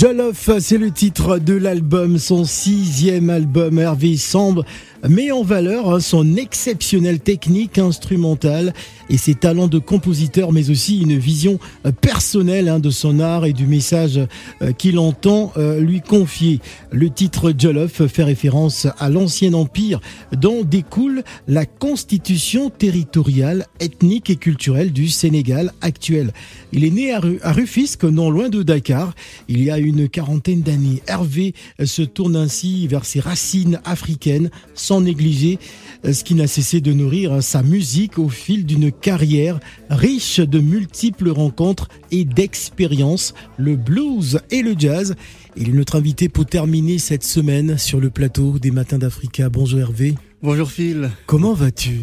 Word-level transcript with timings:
Jollof, 0.00 0.48
c'est 0.60 0.78
le 0.78 0.90
titre 0.90 1.36
de 1.36 1.52
l'album, 1.52 2.16
son 2.16 2.46
sixième 2.46 3.28
album. 3.28 3.78
Hervé 3.78 4.16
Sambre 4.16 4.64
met 5.08 5.30
en 5.30 5.42
valeur 5.42 5.90
hein, 5.90 6.00
son 6.00 6.36
exceptionnelle 6.36 7.20
technique 7.20 7.78
instrumentale 7.78 8.74
et 9.08 9.16
ses 9.16 9.34
talents 9.34 9.68
de 9.68 9.78
compositeur, 9.78 10.52
mais 10.52 10.70
aussi 10.70 11.00
une 11.00 11.18
vision 11.18 11.58
euh, 11.86 11.92
personnelle 11.92 12.68
hein, 12.68 12.78
de 12.78 12.90
son 12.90 13.20
art 13.20 13.44
et 13.44 13.52
du 13.52 13.66
message 13.66 14.20
euh, 14.62 14.72
qu'il 14.72 14.98
entend 14.98 15.52
euh, 15.56 15.80
lui 15.80 16.00
confier. 16.00 16.60
Le 16.92 17.10
titre 17.10 17.52
Jollof 17.56 18.06
fait 18.06 18.24
référence 18.24 18.86
à 18.98 19.08
l'ancien 19.08 19.52
empire 19.54 20.00
dont 20.32 20.62
découle 20.62 21.22
la 21.48 21.66
constitution 21.66 22.70
territoriale, 22.70 23.66
ethnique 23.80 24.30
et 24.30 24.36
culturelle 24.36 24.92
du 24.92 25.08
Sénégal 25.08 25.72
actuel. 25.80 26.32
Il 26.72 26.84
est 26.84 26.90
né 26.90 27.12
à, 27.12 27.20
Rufisque, 27.52 28.04
non 28.04 28.30
loin 28.30 28.48
de 28.48 28.62
Dakar, 28.62 29.14
il 29.48 29.62
y 29.62 29.70
a 29.70 29.78
une 29.78 30.08
quarantaine 30.08 30.62
d'années. 30.62 31.02
Hervé 31.06 31.54
se 31.84 32.02
tourne 32.02 32.36
ainsi 32.36 32.86
vers 32.86 33.04
ses 33.04 33.20
racines 33.20 33.80
africaines 33.84 34.50
sans 34.90 35.00
négliger 35.02 35.60
ce 36.02 36.24
qui 36.24 36.34
n'a 36.34 36.48
cessé 36.48 36.80
de 36.80 36.92
nourrir 36.92 37.44
sa 37.44 37.62
musique 37.62 38.18
au 38.18 38.28
fil 38.28 38.66
d'une 38.66 38.90
carrière 38.90 39.60
riche 39.88 40.40
de 40.40 40.58
multiples 40.58 41.30
rencontres 41.30 41.88
et 42.10 42.24
d'expériences, 42.24 43.32
le 43.56 43.76
blues 43.76 44.40
et 44.50 44.62
le 44.62 44.74
jazz. 44.76 45.14
Il 45.56 45.68
est 45.68 45.72
notre 45.72 45.94
invité 45.94 46.28
pour 46.28 46.44
terminer 46.44 46.98
cette 46.98 47.22
semaine 47.22 47.78
sur 47.78 48.00
le 48.00 48.10
plateau 48.10 48.58
des 48.58 48.72
Matins 48.72 48.98
d'Africa. 48.98 49.48
Bonjour 49.48 49.78
Hervé. 49.78 50.16
Bonjour 50.42 50.68
Phil. 50.68 51.10
Comment 51.26 51.54
vas-tu? 51.54 52.00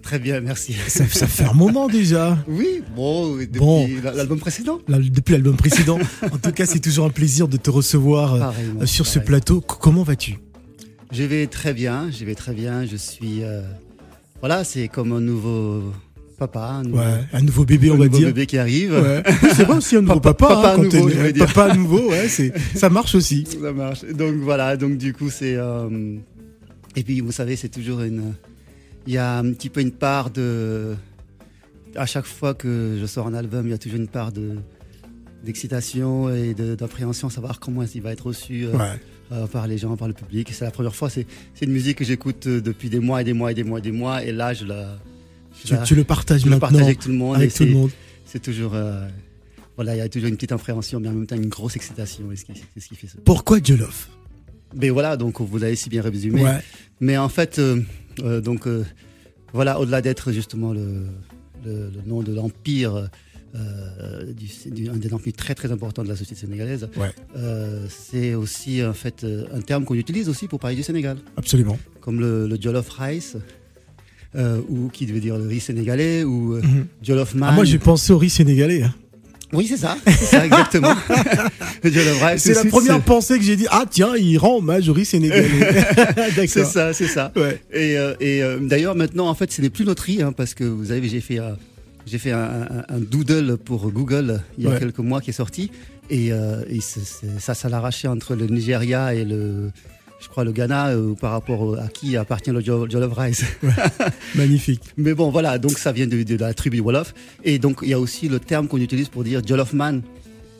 Très 0.00 0.18
bien, 0.18 0.40
merci. 0.40 0.74
Ça, 0.88 1.04
fait 1.04 1.44
un 1.44 1.52
moment 1.52 1.86
déjà. 1.86 2.38
Oui, 2.48 2.80
bon, 2.96 3.36
depuis 3.36 4.00
l'album 4.02 4.38
précédent. 4.38 4.78
depuis 4.88 5.32
l'album 5.32 5.56
précédent. 5.56 5.98
en 6.22 6.38
tout 6.38 6.52
cas, 6.52 6.64
c'est 6.64 6.80
toujours 6.80 7.04
un 7.04 7.10
plaisir 7.10 7.46
de 7.46 7.58
te 7.58 7.68
recevoir 7.68 8.54
euh, 8.80 8.86
sur 8.86 9.06
ce 9.06 9.18
plateau. 9.18 9.60
Comment 9.60 10.02
vas-tu? 10.02 10.38
Je 11.12 11.24
vais 11.24 11.46
très 11.46 11.74
bien, 11.74 12.10
je 12.10 12.24
vais 12.24 12.34
très 12.34 12.54
bien. 12.54 12.86
Je 12.86 12.96
suis... 12.96 13.44
Euh, 13.44 13.60
voilà, 14.40 14.64
c'est 14.64 14.88
comme 14.88 15.12
un 15.12 15.20
nouveau 15.20 15.92
papa. 16.38 16.82
Un 17.32 17.42
nouveau, 17.42 17.64
bébé, 17.66 17.90
on 17.90 17.98
va 17.98 18.08
dire. 18.08 18.28
Un 18.28 18.30
bébé 18.30 18.46
qui 18.46 18.56
arrive. 18.56 19.22
c'est 19.54 19.64
vrai 19.64 19.76
aussi 19.76 19.96
un 19.96 20.00
nouveau 20.00 20.20
papa. 20.20 20.48
Papa, 20.48 20.74
hein, 20.74 20.82
nouveau, 20.82 21.10
papa 21.38 21.74
nouveau, 21.76 22.10
ouais, 22.10 22.28
ça 22.74 22.88
marche 22.88 23.14
aussi. 23.14 23.44
Ça 23.46 23.72
marche. 23.72 24.04
Donc 24.06 24.36
voilà, 24.36 24.78
donc 24.78 24.96
du 24.96 25.12
coup, 25.12 25.28
c'est. 25.28 25.54
Euh, 25.54 26.16
et 26.96 27.02
puis, 27.02 27.20
vous 27.20 27.30
savez, 27.32 27.56
c'est 27.56 27.68
toujours 27.68 28.00
une. 28.00 28.32
Il 29.06 29.12
y 29.12 29.18
a 29.18 29.38
un 29.38 29.52
petit 29.52 29.68
peu 29.68 29.80
une 29.80 29.92
part 29.92 30.30
de. 30.30 30.96
À 31.94 32.06
chaque 32.06 32.24
fois 32.24 32.54
que 32.54 32.96
je 32.98 33.04
sors 33.04 33.26
un 33.26 33.34
album, 33.34 33.66
il 33.66 33.70
y 33.70 33.74
a 33.74 33.78
toujours 33.78 34.00
une 34.00 34.08
part 34.08 34.32
de 34.32 34.56
d'excitation 35.44 36.30
et 36.30 36.54
d'appréhension, 36.54 37.28
savoir 37.28 37.58
comment 37.60 37.82
il 37.82 38.00
va 38.00 38.12
être 38.12 38.26
reçu 38.26 38.64
euh, 38.66 38.72
euh, 39.32 39.46
par 39.46 39.66
les 39.66 39.78
gens, 39.78 39.96
par 39.96 40.08
le 40.08 40.14
public. 40.14 40.50
C'est 40.52 40.64
la 40.64 40.70
première 40.70 40.94
fois, 40.94 41.10
c'est 41.10 41.26
une 41.60 41.72
musique 41.72 41.98
que 41.98 42.04
j'écoute 42.04 42.46
depuis 42.46 42.90
des 42.90 43.00
mois 43.00 43.22
et 43.22 43.24
des 43.24 43.32
mois 43.32 43.50
et 43.50 43.54
des 43.54 43.64
mois 43.64 43.78
et 43.78 43.82
des 43.82 43.92
mois, 43.92 44.22
et 44.22 44.32
là, 44.32 44.54
je 44.54 44.64
la, 44.64 44.98
tu, 45.84 45.94
le 45.94 46.04
partages 46.04 46.44
maintenant 46.44 46.80
avec 46.80 46.98
tout 46.98 47.08
le 47.08 47.14
monde. 47.14 47.36
Avec 47.36 47.52
tout 47.52 47.64
le 47.64 47.70
monde. 47.70 47.90
C'est 48.24 48.40
toujours. 48.40 48.74
Euh, 48.74 49.06
voilà, 49.76 49.94
il 49.94 49.98
y 49.98 50.02
a 50.02 50.08
toujours 50.08 50.28
une 50.28 50.36
petite 50.36 50.52
appréhension, 50.52 51.00
mais 51.00 51.08
en 51.08 51.12
même 51.12 51.26
temps 51.26 51.36
une 51.36 51.48
grosse 51.48 51.76
excitation. 51.76 52.24
C'est 52.34 52.80
ce 52.80 52.88
qui 52.88 52.96
fait 52.96 53.06
ça. 53.06 53.18
Pourquoi 53.24 53.58
Jollof 53.62 54.10
Mais 54.74 54.88
ben 54.88 54.92
voilà, 54.92 55.16
donc 55.16 55.40
vous 55.40 55.58
l'avez 55.58 55.76
si 55.76 55.88
bien 55.88 56.02
résumé. 56.02 56.44
Mais 57.00 57.16
en 57.16 57.28
fait, 57.28 57.58
euh, 57.58 57.82
euh, 58.20 58.40
donc 58.40 58.66
voilà, 59.52 59.80
au-delà 59.80 60.00
d'être 60.02 60.32
justement 60.32 60.72
le, 60.72 61.06
le, 61.64 61.90
nom 62.06 62.22
de 62.22 62.34
l'empire, 62.34 63.08
un 63.54 64.96
des 64.96 65.12
empires 65.12 65.32
très 65.34 65.54
très 65.54 65.70
importants 65.72 66.02
de 66.02 66.08
la 66.08 66.16
société 66.16 66.40
sénégalaise, 66.40 66.88
c'est 67.88 68.34
aussi 68.34 68.84
en 68.84 68.94
fait 68.94 69.26
un 69.52 69.60
terme 69.60 69.84
qu'on 69.84 69.94
utilise 69.94 70.28
aussi 70.28 70.48
pour 70.48 70.60
parler 70.60 70.76
du 70.76 70.82
Sénégal. 70.82 71.18
Absolument. 71.36 71.78
Comme 72.00 72.20
le, 72.20 72.46
le 72.46 72.58
Jollof 72.60 72.88
Rice. 72.90 73.36
Euh, 74.34 74.62
ou 74.70 74.88
qui 74.88 75.04
devait 75.04 75.20
dire 75.20 75.36
le 75.36 75.46
riz 75.46 75.60
sénégalais, 75.60 76.24
ou 76.24 76.54
euh, 76.54 76.62
mhm. 76.62 76.86
Jollof 77.02 77.34
Man. 77.34 77.50
Ah, 77.52 77.54
moi, 77.54 77.66
j'ai 77.66 77.78
pensé 77.78 78.14
au 78.14 78.18
riz 78.18 78.30
sénégalais. 78.30 78.82
Hein. 78.82 78.94
Oui, 79.52 79.66
c'est 79.68 79.76
ça, 79.76 79.98
c'est 80.06 80.24
ça, 80.24 80.46
exactement. 80.46 80.94
c'est 82.38 82.54
la 82.54 82.64
première 82.64 83.02
pensée 83.02 83.36
que 83.36 83.44
j'ai 83.44 83.56
dit. 83.56 83.66
Ah 83.70 83.84
tiens, 83.90 84.16
il 84.16 84.38
rend 84.38 84.56
hommage 84.56 84.88
au 84.88 84.94
riz 84.94 85.04
sénégalais. 85.04 85.50
c'est 86.46 86.64
ça, 86.64 86.94
c'est 86.94 87.08
ça. 87.08 87.30
Et, 87.74 87.98
euh, 87.98 88.14
et 88.20 88.42
d'ailleurs 88.62 88.94
maintenant, 88.94 89.28
en 89.28 89.34
fait, 89.34 89.52
ce 89.52 89.60
n'est 89.60 89.68
plus 89.68 89.84
notre 89.84 90.04
riz, 90.04 90.22
hein, 90.22 90.32
parce 90.32 90.54
que 90.54 90.64
vous 90.64 90.86
savez, 90.86 91.06
j'ai 91.10 91.20
fait, 91.20 91.38
j'ai 92.06 92.18
fait 92.18 92.32
un, 92.32 92.84
doodle 92.98 93.56
pour 93.56 93.90
Google 93.90 94.40
il 94.58 94.64
y 94.64 94.66
a 94.68 94.78
quelques 94.78 94.98
mois 94.98 95.20
qui 95.20 95.30
est 95.30 95.34
sorti, 95.34 95.70
et, 96.10 96.28
et 96.28 96.80
ça, 96.80 97.54
ça 97.54 97.68
l'arrachait 97.68 98.08
entre 98.08 98.34
le 98.34 98.46
Nigeria 98.46 99.14
et 99.14 99.24
le 99.24 99.70
je 100.22 100.28
crois, 100.28 100.44
le 100.44 100.52
Ghana 100.52 100.90
euh, 100.90 101.14
par 101.14 101.32
rapport 101.32 101.76
à 101.78 101.88
qui 101.88 102.16
appartient 102.16 102.50
le 102.50 102.60
Jollof 102.60 103.12
Rice. 103.18 103.44
magnifique. 104.34 104.82
Mais 104.96 105.14
bon, 105.14 105.30
voilà, 105.30 105.58
donc 105.58 105.78
ça 105.78 105.92
vient 105.92 106.06
de, 106.06 106.36
la 106.36 106.54
tribu 106.54 106.80
Wolof. 106.80 107.12
Et 107.44 107.58
donc, 107.58 107.80
il 107.82 107.88
y 107.88 107.92
a 107.92 107.98
aussi 107.98 108.28
le 108.28 108.38
terme 108.38 108.68
qu'on 108.68 108.78
utilise 108.78 109.08
pour 109.08 109.24
dire 109.24 109.42
Jollof 109.44 109.72
Man. 109.72 110.02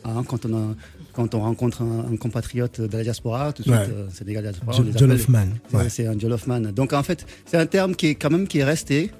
Hein, 0.04 0.24
quand, 0.26 0.44
on 0.46 0.54
a, 0.56 0.74
quand 1.12 1.34
on 1.36 1.40
rencontre 1.40 1.82
un, 1.82 2.16
compatriote 2.16 2.80
de 2.80 2.96
la 2.96 3.04
diaspora, 3.04 3.52
tout 3.52 3.62
de 3.62 3.68
suite, 3.68 3.88
euh, 3.90 4.08
c'est 4.12 4.24
des 4.24 4.32
gars 4.32 4.40
de 4.40 4.46
la 4.46 4.52
diaspora. 4.52 4.76
Jollof 4.96 5.28
Man. 5.28 5.58
C'est 5.88 6.06
un 6.06 6.18
Jollof 6.18 6.46
Man. 6.48 6.72
Donc, 6.72 6.92
en 6.92 7.02
fait, 7.04 7.24
c'est 7.46 7.56
un 7.56 7.66
terme 7.66 7.94
qui 7.94 8.08
est 8.08 8.14
quand 8.16 8.30
même 8.30 8.48
qui 8.48 8.58
est 8.58 8.64
resté, 8.64 9.12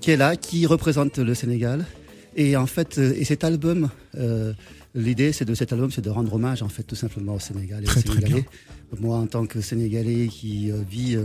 qui 0.00 0.10
est 0.10 0.16
là, 0.16 0.36
qui 0.36 0.66
représente 0.66 1.18
le 1.18 1.34
Sénégal. 1.34 1.86
Et 2.36 2.56
en 2.56 2.66
fait, 2.66 2.98
euh, 2.98 3.12
et 3.16 3.24
cet 3.24 3.44
album, 3.44 3.90
l'idée 4.94 5.32
c'est 5.32 5.44
de 5.44 5.54
cet 5.54 5.72
album, 5.72 5.90
c'est 5.90 6.02
de 6.02 6.10
rendre 6.10 6.32
hommage 6.34 6.62
en 6.62 6.68
fait 6.68 6.82
tout 6.82 6.96
simplement 6.96 7.34
au 7.34 7.38
Sénégal 7.40 7.82
et 7.82 7.86
très, 7.86 8.00
Sénégalais. 8.00 8.46
Moi 8.98 9.16
en 9.16 9.26
tant 9.26 9.46
que 9.46 9.60
Sénégalais 9.60 10.28
qui 10.28 10.70
euh, 10.70 10.82
vit 10.88 11.16
euh, 11.16 11.24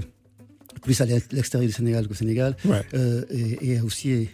plus 0.81 1.00
à 1.01 1.06
l'extérieur 1.06 1.68
du 1.68 1.74
Sénégal 1.74 2.07
qu'au 2.07 2.13
Sénégal, 2.13 2.56
euh, 2.94 3.24
et, 3.30 3.80
aussi 3.80 4.30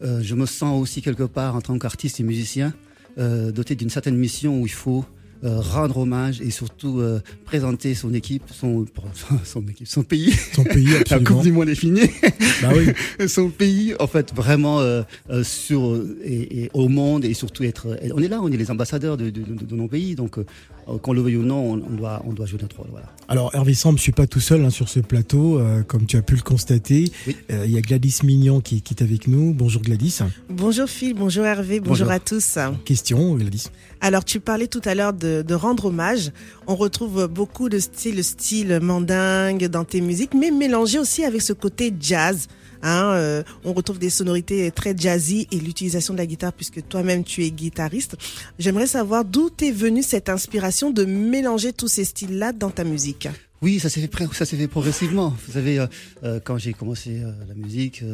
je 0.00 0.34
me 0.34 0.44
sens 0.44 0.82
aussi 0.82 1.00
quelque 1.02 1.22
part 1.22 1.54
en 1.54 1.60
tant 1.60 1.78
qu'artiste 1.78 2.20
et 2.20 2.24
musicien 2.24 2.74
doté 3.16 3.74
d'une 3.74 3.90
certaine 3.90 4.16
mission 4.16 4.60
où 4.60 4.66
il 4.66 4.72
faut 4.72 5.04
rendre 5.44 5.98
hommage 5.98 6.40
et 6.40 6.50
surtout 6.50 7.02
présenter 7.44 7.94
son 7.94 8.14
équipe, 8.14 8.44
son, 8.50 8.86
son, 9.44 9.66
équipe, 9.68 9.86
son 9.86 10.02
pays. 10.02 10.32
Son 10.52 10.64
pays. 10.64 10.88
La 11.10 11.20
Coupe 11.20 11.42
du 11.42 11.52
Monde 11.52 11.68
est 11.68 11.74
finie. 11.74 12.10
Bah 12.62 12.70
oui. 12.74 12.92
son 13.28 13.50
pays, 13.50 13.94
en 13.98 14.06
fait, 14.06 14.34
vraiment 14.34 14.80
sur 15.42 16.00
et, 16.24 16.70
au 16.72 16.88
monde 16.88 17.24
et 17.24 17.34
surtout 17.34 17.64
être. 17.64 17.98
On 18.14 18.22
est 18.22 18.28
là, 18.28 18.40
on 18.42 18.50
est 18.50 18.56
les 18.56 18.70
ambassadeurs 18.70 19.16
de, 19.16 19.30
de 19.30 19.76
nos 19.76 19.88
pays, 19.88 20.14
donc 20.14 20.38
euh, 20.38 20.46
qu'on 21.02 21.12
le 21.12 21.22
veuille 21.22 21.36
ou 21.36 21.42
non, 21.42 21.72
on, 21.72 21.76
doit, 21.76 22.22
on 22.26 22.32
doit 22.32 22.46
jouer 22.46 22.58
notre 22.60 22.76
rôle. 22.76 22.88
Voilà. 22.90 23.06
Alors 23.28 23.54
Hervé 23.54 23.74
Samb, 23.74 23.96
je 23.96 24.02
suis 24.02 24.12
pas 24.12 24.26
tout 24.26 24.40
seul 24.40 24.64
hein, 24.64 24.70
sur 24.70 24.88
ce 24.88 25.00
plateau, 25.00 25.58
euh, 25.58 25.82
comme 25.82 26.06
tu 26.06 26.16
as 26.16 26.22
pu 26.22 26.34
le 26.34 26.42
constater. 26.42 27.10
Euh, 27.50 27.64
il 27.64 27.72
y 27.72 27.78
a 27.78 27.80
Gladys 27.80 28.18
Mignon 28.22 28.60
qui, 28.60 28.82
qui, 28.82 28.94
est 28.94 29.02
avec 29.02 29.28
nous. 29.28 29.54
Bonjour 29.54 29.82
Gladys. 29.82 30.18
Bonjour 30.48 30.88
Phil, 30.88 31.14
bonjour 31.14 31.44
Hervé, 31.44 31.80
bonjour, 31.80 32.10
à 32.10 32.20
tous. 32.20 32.58
Question 32.84 33.34
Gladys. 33.36 33.70
Alors 34.00 34.24
tu 34.24 34.40
parlais 34.40 34.66
tout 34.66 34.82
à 34.84 34.94
l'heure 34.94 35.12
de, 35.14 35.42
de, 35.46 35.54
rendre 35.54 35.86
hommage. 35.86 36.32
On 36.66 36.76
retrouve 36.76 37.26
beaucoup 37.28 37.68
de 37.68 37.78
style, 37.78 38.22
style 38.22 38.78
mandingue 38.80 39.66
dans 39.66 39.84
tes 39.84 40.00
musiques, 40.00 40.34
mais 40.34 40.50
mélangé 40.50 40.98
aussi 40.98 41.24
avec 41.24 41.40
ce 41.40 41.52
côté 41.52 41.92
jazz. 41.98 42.48
Hein, 42.84 43.14
euh, 43.14 43.42
on 43.64 43.72
retrouve 43.72 43.98
des 43.98 44.10
sonorités 44.10 44.70
très 44.70 44.94
jazzy 44.96 45.48
et 45.50 45.58
l'utilisation 45.58 46.12
de 46.12 46.18
la 46.18 46.26
guitare 46.26 46.52
puisque 46.52 46.86
toi-même 46.86 47.24
tu 47.24 47.42
es 47.42 47.50
guitariste. 47.50 48.16
J'aimerais 48.58 48.86
savoir 48.86 49.24
d'où 49.24 49.48
t'est 49.48 49.70
venue 49.70 50.02
cette 50.02 50.28
inspiration 50.28 50.90
de 50.90 51.06
mélanger 51.06 51.72
tous 51.72 51.88
ces 51.88 52.04
styles-là 52.04 52.52
dans 52.52 52.70
ta 52.70 52.84
musique? 52.84 53.26
Oui, 53.62 53.80
ça 53.80 53.88
s'est 53.88 54.02
fait, 54.02 54.34
ça 54.34 54.44
s'est 54.44 54.58
fait 54.58 54.68
progressivement. 54.68 55.34
Vous 55.46 55.52
savez, 55.54 55.78
euh, 55.78 55.86
euh, 56.24 56.40
quand 56.44 56.58
j'ai 56.58 56.74
commencé 56.74 57.22
la 57.48 57.54
musique, 57.54 58.04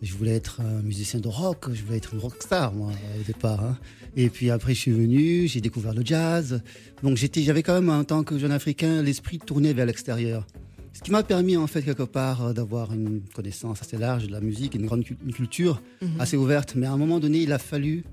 je 0.00 0.14
voulais 0.14 0.36
être 0.36 0.60
un 0.60 0.80
musicien 0.82 1.18
de 1.18 1.26
rock, 1.26 1.66
je 1.72 1.82
voulais 1.82 1.96
être 1.96 2.14
une 2.14 2.20
rockstar, 2.20 2.72
moi, 2.72 2.92
au 3.18 3.24
départ. 3.24 3.64
Hein. 3.64 3.76
Et 4.16 4.28
puis 4.28 4.50
après, 4.50 4.74
je 4.74 4.80
suis 4.80 4.92
venu, 4.92 5.48
j'ai 5.48 5.60
découvert 5.60 5.92
le 5.92 6.04
jazz. 6.04 6.62
Donc 7.02 7.16
j'étais, 7.16 7.42
j'avais 7.42 7.64
quand 7.64 7.74
même, 7.74 7.90
en 7.90 8.04
tant 8.04 8.22
que 8.22 8.38
jeune 8.38 8.52
Africain, 8.52 9.02
l'esprit 9.02 9.40
tourné 9.40 9.72
vers 9.72 9.86
l'extérieur. 9.86 10.46
Ce 10.92 11.02
qui 11.02 11.10
m'a 11.10 11.22
permis, 11.22 11.56
en 11.56 11.66
fait, 11.66 11.82
quelque 11.82 12.02
part, 12.02 12.46
euh, 12.46 12.52
d'avoir 12.52 12.92
une 12.92 13.20
connaissance 13.34 13.80
assez 13.82 13.96
large 13.96 14.26
de 14.26 14.32
la 14.32 14.40
musique, 14.40 14.74
une 14.74 14.86
grande 14.86 15.04
culture 15.04 15.80
mhm. 16.02 16.20
assez 16.20 16.36
ouverte. 16.36 16.74
Mais 16.74 16.86
à 16.86 16.92
un 16.92 16.96
moment 16.96 17.20
donné, 17.20 17.38
il 17.38 17.52
a 17.52 17.58
fallu 17.58 18.04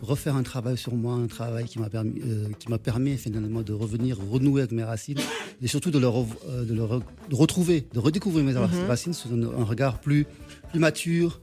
refaire 0.00 0.34
un 0.34 0.42
travail 0.42 0.76
sur 0.76 0.96
moi, 0.96 1.14
un 1.14 1.28
travail 1.28 1.66
qui 1.66 1.78
m'a 1.78 1.88
permis, 1.88 2.20
euh, 2.26 2.48
qui 2.58 2.68
m'a 2.68 2.78
permis 2.78 3.16
finalement 3.16 3.62
de 3.62 3.72
revenir, 3.72 4.18
renouer 4.18 4.62
avec 4.62 4.72
mes 4.72 4.82
racines 4.82 5.20
et 5.62 5.68
surtout 5.68 5.92
de, 5.92 5.98
le, 6.00 6.08
euh, 6.08 6.64
de, 6.64 6.74
le 6.74 7.36
retrouver, 7.36 7.86
de 7.92 8.00
redécouvrir 8.00 8.44
mes 8.44 8.54
mhm. 8.54 8.86
racines 8.88 9.12
sous 9.12 9.28
un, 9.32 9.64
regard 9.64 10.00
plus, 10.00 10.26
plus 10.70 10.80
mature, 10.80 11.40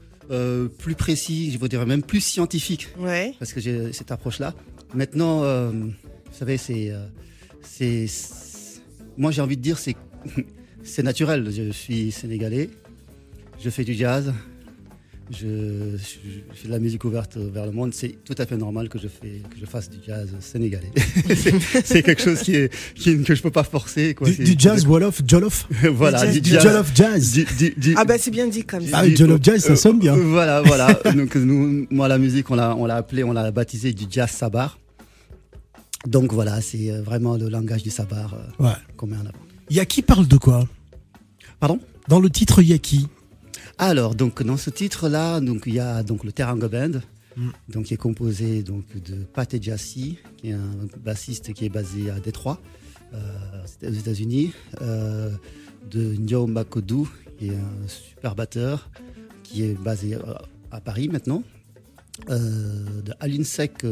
plus 0.78 0.94
précis, 0.94 1.50
je 1.50 1.58
vous 1.58 1.66
dirais 1.66 1.86
même 1.86 2.02
plus 2.02 2.20
scientifique. 2.20 2.88
Ouais. 2.98 3.34
Parce 3.38 3.52
que 3.52 3.60
j'ai 3.60 3.92
cette 3.92 4.12
approche-là. 4.12 4.54
Maintenant, 4.94 5.40
vous 5.40 5.92
savez, 6.38 6.56
c'est, 6.56 6.92
c'est, 7.62 8.06
moi 9.16 9.32
j'ai 9.32 9.40
envie 9.42 9.56
de 9.56 9.62
dire, 9.62 9.78
c'est 9.78 9.96
c'est 10.84 11.02
naturel. 11.02 11.50
Je 11.50 11.70
suis 11.72 12.12
sénégalais, 12.12 12.70
je 13.62 13.70
fais 13.70 13.84
du 13.84 13.94
jazz, 13.94 14.32
je, 15.30 15.96
fais 16.54 16.66
de 16.66 16.72
la 16.72 16.78
musique 16.78 17.04
ouverte 17.04 17.36
vers 17.36 17.66
le 17.66 17.72
monde. 17.72 17.94
C'est 17.94 18.16
tout 18.24 18.34
à 18.38 18.46
fait 18.46 18.56
normal 18.56 18.88
que 18.88 18.98
je, 18.98 19.06
fais, 19.08 19.42
que 19.50 19.58
je 19.60 19.66
fasse 19.66 19.88
du 19.88 19.98
jazz 20.04 20.28
sénégalais. 20.40 20.90
c'est 21.84 22.02
quelque 22.02 22.22
chose 22.22 22.40
qui 22.40 22.56
est, 22.56 22.70
que 23.24 23.34
je 23.34 23.42
peux 23.42 23.50
pas 23.50 23.64
forcer. 23.64 24.14
Quoi. 24.14 24.30
Du, 24.30 24.54
jazz 24.58 24.86
Wolof, 24.86 25.22
Jolof 25.26 25.68
Voilà, 25.92 26.26
du, 26.26 26.42
Jolof 26.48 26.92
jazz. 26.94 27.38
ah 27.96 28.04
ben 28.04 28.18
c'est 28.18 28.30
bien 28.30 28.48
dit 28.48 28.64
comme 28.64 28.86
ça. 28.86 28.98
Ah, 28.98 29.08
Jolof 29.08 29.40
jazz, 29.42 29.60
ça 29.62 29.76
sonne 29.76 29.98
bien. 29.98 30.16
voilà, 30.16 30.62
voilà. 30.62 30.94
Donc 31.14 31.34
nous, 31.36 31.86
moi 31.90 32.08
la 32.08 32.18
musique, 32.18 32.50
on 32.50 32.56
l'a, 32.56 32.74
on 32.76 32.86
l'a 32.86 32.96
appelé, 32.96 33.22
on 33.22 33.32
l'a 33.32 33.50
baptisé 33.50 33.92
du 33.92 34.04
jazz 34.10 34.30
sabar. 34.30 34.78
Donc 36.06 36.32
voilà, 36.32 36.60
c'est 36.62 36.90
euh, 36.90 37.02
vraiment 37.02 37.36
le 37.36 37.48
langage 37.48 37.82
du 37.82 37.90
sabar 37.90 38.34
euh, 38.34 38.64
ouais. 38.64 38.72
qu'on 38.96 39.06
met 39.06 39.16
en 39.16 39.20
avant. 39.20 39.49
Yaki 39.70 40.02
parle 40.02 40.26
de 40.26 40.36
quoi? 40.36 40.68
Pardon? 41.60 41.78
Dans 42.08 42.18
le 42.18 42.28
titre 42.28 42.60
Yaki. 42.60 43.06
Alors, 43.78 44.16
donc, 44.16 44.42
dans 44.42 44.56
ce 44.56 44.68
titre-là, 44.68 45.40
donc, 45.40 45.62
il 45.66 45.74
y 45.74 45.78
a 45.78 46.02
donc, 46.02 46.24
le 46.24 46.32
Teranga 46.32 46.66
Band, 46.66 46.98
mm. 47.36 47.50
donc, 47.68 47.84
qui 47.84 47.94
est 47.94 47.96
composé 47.96 48.64
donc, 48.64 48.84
de 49.00 49.22
Pat 49.22 49.62
Jassi, 49.62 50.18
qui 50.36 50.48
est 50.48 50.54
un 50.54 50.88
bassiste 51.04 51.52
qui 51.52 51.66
est 51.66 51.68
basé 51.68 52.10
à 52.10 52.18
Détroit, 52.18 52.60
euh, 53.14 53.62
aux 53.84 53.92
États-Unis, 53.92 54.52
euh, 54.82 55.30
de 55.88 56.16
Nyo 56.16 56.48
Makodou, 56.48 57.08
qui 57.38 57.46
est 57.46 57.54
un 57.54 57.86
super 57.86 58.34
batteur, 58.34 58.90
qui 59.44 59.62
est 59.62 59.80
basé 59.80 60.16
euh, 60.16 60.34
à 60.72 60.80
Paris 60.80 61.08
maintenant, 61.08 61.44
de 62.28 63.14
Aline 63.20 63.44
Sek, 63.44 63.86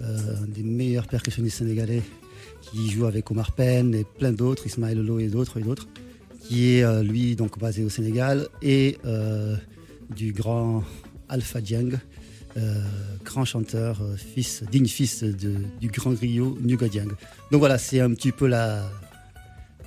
un 0.00 0.46
des 0.46 0.62
meilleurs 0.62 1.08
percussionnistes 1.08 1.58
sénégalais, 1.58 2.02
qui 2.70 2.90
joue 2.90 3.06
avec 3.06 3.30
Omar 3.30 3.52
Penn 3.52 3.94
et 3.94 4.04
plein 4.04 4.32
d'autres, 4.32 4.66
Ismaël 4.66 4.98
Lolo 4.98 5.18
et 5.18 5.28
d'autres 5.28 5.58
et 5.58 5.62
d'autres, 5.62 5.88
qui 6.40 6.76
est 6.76 6.82
euh, 6.82 7.02
lui 7.02 7.36
donc 7.36 7.58
basé 7.58 7.84
au 7.84 7.88
Sénégal, 7.88 8.48
et 8.62 8.98
euh, 9.04 9.56
du 10.14 10.32
grand 10.32 10.82
Alpha 11.28 11.60
Dieng, 11.60 11.98
euh, 12.56 12.84
grand 13.24 13.44
chanteur, 13.44 14.00
fils, 14.16 14.62
digne 14.70 14.86
fils 14.86 15.24
de, 15.24 15.56
du 15.80 15.88
grand 15.88 16.12
griot 16.12 16.58
Nuga 16.62 16.88
Dieng. 16.88 17.08
Donc 17.50 17.60
voilà, 17.60 17.78
c'est 17.78 18.00
un 18.00 18.12
petit 18.14 18.32
peu 18.32 18.46
la, 18.46 18.88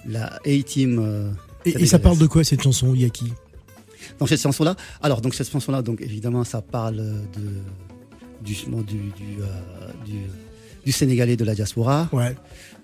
la 0.08 0.34
A-team. 0.46 1.34
et, 1.66 1.86
ça 1.86 2.00
parle 2.00 2.18
de 2.18 2.28
quoi 2.28 2.44
cette 2.44 2.62
chanson, 2.62 2.94
Yaki 2.94 3.34
Dans 4.20 4.26
cette 4.26 4.42
chanson-là 4.42 4.76
Alors, 5.02 5.22
donc 5.22 5.36
cette 5.36 5.50
chanson-là, 5.50 5.82
donc 5.82 6.02
évidemment, 6.02 6.44
ça 6.44 6.62
parle 6.62 6.98
de, 6.98 8.44
du, 8.44 8.54
du, 8.54 8.84
du 8.86 9.38
du 10.06 10.22
Sénégalais 10.92 11.36
de 11.36 11.46
la 11.46 11.56
diaspora. 11.56 12.10
Ouais. 12.12 12.36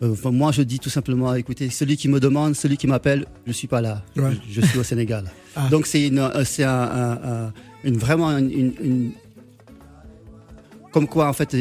Euh, 0.02 0.16
moi, 0.32 0.52
je 0.52 0.62
dis 0.62 0.80
tout 0.80 0.90
simplement, 0.90 1.34
écoutez, 1.36 1.70
celui 1.70 1.98
qui 1.98 2.08
me 2.08 2.20
demande, 2.20 2.56
celui 2.56 2.78
qui 2.78 2.88
m'appelle, 2.88 3.26
je 3.48 3.52
suis 3.52 3.68
pas 3.68 3.82
là. 3.82 4.04
Je, 4.50 4.62
suis 4.62 4.80
au 4.80 4.84
Sénégal. 4.84 5.26
Ah. 5.56 5.68
Donc 5.70 5.86
c'est 5.86 6.08
une, 6.08 6.18
euh, 6.18 6.44
c'est 6.46 6.64
un, 6.64 7.54
une 7.84 7.96
vraiment 7.96 8.36
une, 8.36 9.12
comme 10.92 11.08
quoi 11.08 11.28
en 11.28 11.34
fait, 11.34 11.56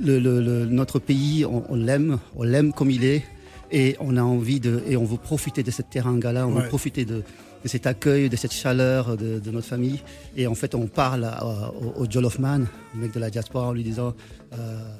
le, 0.00 0.66
notre 0.66 1.00
pays, 1.00 1.44
on, 1.44 1.74
l'aime, 1.74 2.18
on 2.36 2.44
l'aime 2.44 2.72
comme 2.72 2.92
il 2.92 3.04
est, 3.04 3.24
et 3.72 3.96
on 3.98 4.16
a 4.16 4.22
envie 4.22 4.60
de, 4.60 4.84
et 4.86 4.96
on 4.96 5.04
veut 5.04 5.16
profiter 5.16 5.64
de 5.64 5.72
cette 5.72 5.90
terrain-là, 5.90 6.46
on 6.46 6.52
veut 6.52 6.68
profiter 6.68 7.04
de, 7.04 7.24
de 7.62 7.68
cet 7.68 7.86
accueil, 7.86 8.28
de 8.28 8.36
cette 8.36 8.52
chaleur 8.52 9.16
de, 9.16 9.50
notre 9.50 9.66
famille. 9.66 10.00
Et 10.36 10.46
en 10.46 10.54
fait, 10.54 10.74
on 10.74 10.86
parle 10.86 11.28
au, 11.42 12.02
au 12.02 12.10
Jolofman, 12.10 12.66
le 12.94 13.00
mec 13.00 13.12
de 13.12 13.20
la 13.20 13.30
diaspora, 13.30 13.68
en 13.68 13.72
lui 13.72 13.82
disant 13.82 14.14
euh, 14.54 14.96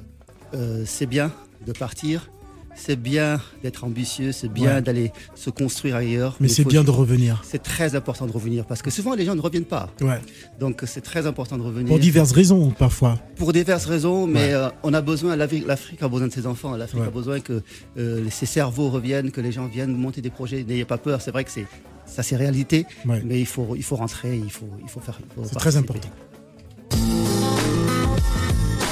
euh, 0.54 0.82
c'est 0.86 1.06
bien 1.06 1.32
de 1.66 1.72
partir, 1.72 2.30
c'est 2.78 2.96
bien 2.96 3.40
d'être 3.62 3.84
ambitieux, 3.84 4.32
c'est 4.32 4.48
bien 4.48 4.80
d'aller 4.80 5.12
se 5.34 5.50
construire 5.50 5.96
ailleurs. 5.96 6.36
Mais, 6.40 6.48
c'est 6.48 6.64
bien 6.64 6.84
de 6.84 6.90
revenir. 6.90 7.42
C'est 7.44 7.62
très 7.62 7.94
important 7.94 8.26
de 8.26 8.32
revenir 8.32 8.64
parce 8.64 8.82
que 8.82 8.90
souvent 8.90 9.14
les 9.14 9.24
gens 9.24 9.34
ne 9.34 9.40
reviennent 9.40 9.64
pas. 9.64 9.90
Ouais. 10.00 10.20
Donc 10.60 10.82
c'est 10.86 11.00
très 11.00 11.26
important 11.26 11.58
de 11.58 11.62
revenir. 11.62 11.88
Pour 11.88 11.98
diverses 11.98 12.32
raisons 12.32 12.70
parfois. 12.70 13.18
Pour 13.36 13.52
diverses 13.52 13.86
raisons, 13.86 14.26
mais 14.26 14.52
euh, 14.52 14.68
on 14.82 14.94
a 14.94 15.00
besoin, 15.00 15.36
l'Afrique 15.36 16.02
a 16.02 16.08
besoin 16.08 16.28
de 16.28 16.32
ses 16.32 16.46
enfants, 16.46 16.76
l'Afrique 16.76 17.02
a 17.02 17.10
besoin 17.10 17.40
que 17.40 17.62
euh, 17.98 18.24
ses 18.30 18.46
cerveaux 18.46 18.88
reviennent, 18.90 19.30
que 19.30 19.40
les 19.40 19.52
gens 19.52 19.66
viennent 19.66 19.94
monter 19.94 20.20
des 20.20 20.30
projets. 20.30 20.64
N'ayez 20.64 20.84
pas 20.84 20.98
peur, 20.98 21.20
c'est 21.20 21.30
vrai 21.30 21.44
que 21.44 21.50
c'est 21.50 21.66
ça 22.06 22.22
c'est 22.22 22.36
réalité, 22.36 22.86
mais 23.04 23.38
il 23.38 23.46
faut, 23.46 23.74
il 23.76 23.82
faut 23.82 23.96
rentrer, 23.96 24.36
il 24.36 24.50
faut, 24.50 24.70
il 24.82 24.88
faut 24.88 25.00
faire. 25.00 25.18
C'est 25.44 25.56
très 25.56 25.76
important. 25.76 26.08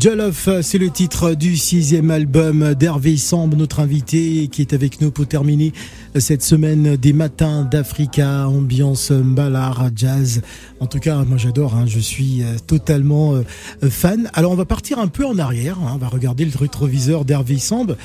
Jollof, 0.00 0.48
c'est 0.62 0.78
le 0.78 0.88
titre 0.88 1.34
du 1.34 1.58
sixième 1.58 2.10
album 2.10 2.74
d'Hervé 2.74 3.18
Samb, 3.18 3.54
notre 3.54 3.80
invité, 3.80 4.48
qui 4.48 4.62
est 4.62 4.72
avec 4.72 5.00
nous 5.02 5.10
pour 5.10 5.26
terminer 5.26 5.74
cette 6.16 6.42
semaine 6.42 6.96
des 6.96 7.12
matins 7.12 7.64
d'Africa, 7.64 8.48
ambiance 8.48 9.12
ballard, 9.12 9.90
jazz. 9.94 10.40
En 10.80 10.86
tout 10.86 11.00
cas, 11.00 11.24
moi 11.24 11.36
j'adore, 11.36 11.74
hein, 11.74 11.84
je 11.86 11.98
suis 11.98 12.42
euh, 12.42 12.56
totalement 12.66 13.34
euh, 13.34 13.42
fan. 13.90 14.30
Alors 14.32 14.52
on 14.52 14.56
va 14.56 14.64
partir 14.64 14.98
un 14.98 15.08
peu 15.08 15.26
en 15.26 15.38
arrière, 15.38 15.78
hein, 15.78 15.92
on 15.94 15.98
va 15.98 16.08
regarder 16.08 16.46
le 16.46 16.52
rétroviseur 16.56 17.26
d'Hervé 17.26 17.58
Samb. 17.58 17.96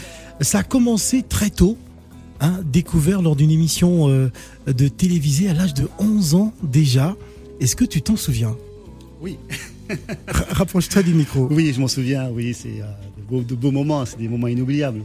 Ça 0.41 0.59
a 0.59 0.63
commencé 0.63 1.23
très 1.23 1.49
tôt, 1.49 1.77
hein, 2.41 2.59
découvert 2.65 3.21
lors 3.21 3.37
d'une 3.37 3.51
émission 3.51 4.09
euh, 4.09 4.29
de 4.67 4.87
télévisée 4.89 5.49
à 5.49 5.53
l'âge 5.53 5.73
de 5.73 5.87
11 5.99 6.35
ans 6.35 6.53
déjà. 6.61 7.15
Est-ce 7.61 7.75
que 7.77 7.85
tu 7.85 8.01
t'en 8.01 8.17
souviens? 8.17 8.55
Oui. 9.21 9.37
Rapproche-toi 10.51 11.03
du 11.03 11.13
micro. 11.13 11.47
Oui, 11.51 11.73
je 11.73 11.79
m'en 11.79 11.87
souviens. 11.87 12.29
Oui, 12.29 12.53
c'est 12.53 12.81
euh, 12.81 13.41
de, 13.41 13.55
beaux, 13.55 13.71
moments. 13.71 14.05
C'est 14.05 14.17
des 14.17 14.29
moments 14.29 14.47
inoubliables. 14.47 15.01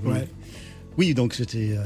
Oui, 0.96 1.14
donc 1.14 1.34
j'étais. 1.36 1.76
Euh, 1.76 1.84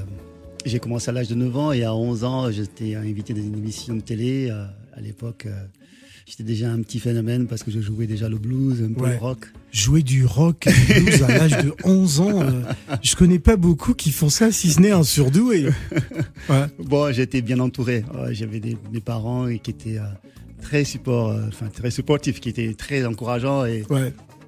j'ai 0.67 0.81
commencé 0.81 1.09
à 1.09 1.13
l'âge 1.13 1.29
de 1.29 1.35
9 1.35 1.57
ans 1.57 1.73
et 1.73 1.85
à 1.85 1.95
11 1.95 2.25
ans, 2.25 2.51
j'étais 2.51 2.95
invité 2.97 3.33
dans 3.33 3.41
une 3.41 3.57
émission 3.57 3.95
de 3.95 4.01
télé. 4.01 4.49
Euh, 4.51 4.67
à 4.95 5.01
l'époque, 5.01 5.47
j'étais 6.27 6.43
déjà 6.43 6.71
un 6.71 6.83
petit 6.83 6.99
phénomène 6.99 7.47
parce 7.47 7.63
que 7.63 7.71
je 7.71 7.81
jouais 7.81 8.09
déjà 8.09 8.29
le 8.29 8.37
blues, 8.37 8.83
un 8.83 8.93
peu 8.93 9.09
le 9.09 9.17
rock. 9.17 9.47
Jouer 9.71 10.03
du 10.03 10.27
rock, 10.27 10.67
du 10.67 11.01
blues 11.01 11.23
à 11.23 11.29
l'âge 11.29 11.65
de 11.65 11.73
11 11.85 12.21
ans, 12.21 12.43
je 13.03 13.15
connais 13.15 13.39
pas 13.39 13.57
beaucoup 13.57 13.95
qui 13.95 14.11
font 14.11 14.29
ça, 14.29 14.51
si 14.51 14.73
ce 14.73 14.81
n'est 14.81 14.91
un 14.91 15.05
surdoué. 15.05 15.69
Ouais. 16.49 16.65
Bon, 16.79 17.13
j'étais 17.13 17.43
bien 17.43 17.59
entouré. 17.61 18.05
J'avais 18.31 18.61
mes 18.91 19.01
parents 19.01 19.47
qui 19.63 19.71
étaient 19.71 19.99
très 20.61 20.85
support, 20.85 21.31
euh, 21.31 21.47
enfin 21.49 21.67
très 21.67 21.91
supportif, 21.91 22.41
qui 22.41 22.49
était 22.49 22.75
très 22.75 23.05
encourageant 23.07 23.65
et, 23.65 23.85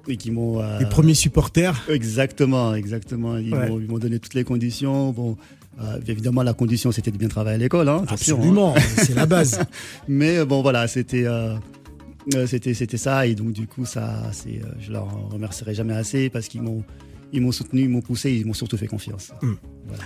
et 0.07 0.17
qui 0.17 0.31
m'ont. 0.31 0.61
Euh, 0.61 0.79
les 0.79 0.85
premiers 0.85 1.13
supporters. 1.13 1.81
Exactement, 1.89 2.73
exactement. 2.75 3.37
Ils 3.37 3.55
m'ont 3.55 3.99
donné 3.99 4.19
toutes 4.19 4.33
les 4.33 4.43
conditions. 4.43 5.11
Bon, 5.11 5.37
euh, 5.81 5.99
évidemment, 6.07 6.43
la 6.43 6.53
condition 6.53 6.91
c'était 6.91 7.11
de 7.11 7.17
bien 7.17 7.29
travailler 7.29 7.55
à 7.55 7.59
l'école, 7.59 7.89
hein, 7.89 8.01
hein. 8.03 8.07
Absolument, 8.09 8.75
c'est 8.97 9.15
la 9.15 9.25
base. 9.25 9.59
Mais 10.07 10.43
bon, 10.45 10.61
voilà, 10.61 10.87
c'était. 10.87 11.25
c'était 12.45 12.73
c'était 12.75 12.97
ça 12.97 13.25
et 13.25 13.33
donc 13.33 13.51
du 13.51 13.65
coup 13.65 13.83
ça 13.83 14.29
c'est 14.31 14.61
je 14.79 14.91
leur 14.91 15.07
remercierai 15.31 15.73
jamais 15.73 15.95
assez 15.95 16.29
parce 16.29 16.47
qu'ils 16.47 16.61
m'ont 16.61 16.83
ils 17.33 17.41
m'ont 17.41 17.51
soutenu, 17.51 17.83
ils 17.83 17.89
m'ont 17.89 18.01
poussé, 18.01 18.31
ils 18.31 18.45
m'ont 18.45 18.53
surtout 18.53 18.77
fait 18.77 18.87
confiance. 18.87 19.31
Hmm. 19.41 19.53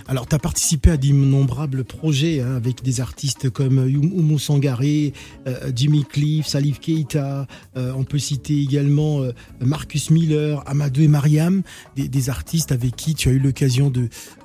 Alors, 0.08 0.26
tu 0.26 0.34
as 0.34 0.38
participé 0.38 0.90
à 0.90 0.96
d'innombrables 0.96 1.84
projets 1.84 2.40
hein, 2.40 2.56
avec 2.56 2.82
des 2.82 3.00
artistes 3.00 3.50
comme 3.50 3.78
Oumou 3.78 4.38
Sangaré, 4.38 5.12
euh, 5.46 5.70
Jimmy 5.74 6.04
Cliff, 6.04 6.46
Salif 6.46 6.80
Keita. 6.80 7.46
Euh, 7.76 7.92
on 7.96 8.04
peut 8.04 8.18
citer 8.18 8.60
également 8.60 9.22
euh, 9.22 9.32
Marcus 9.60 10.10
Miller, 10.10 10.62
Amadou 10.66 11.02
et 11.02 11.08
Mariam, 11.08 11.62
des, 11.96 12.30
artistes 12.30 12.72
avec 12.72 12.96
qui 12.96 13.14
tu 13.14 13.28
as 13.28 13.32
eu 13.32 13.38
l'occasion 13.38 13.92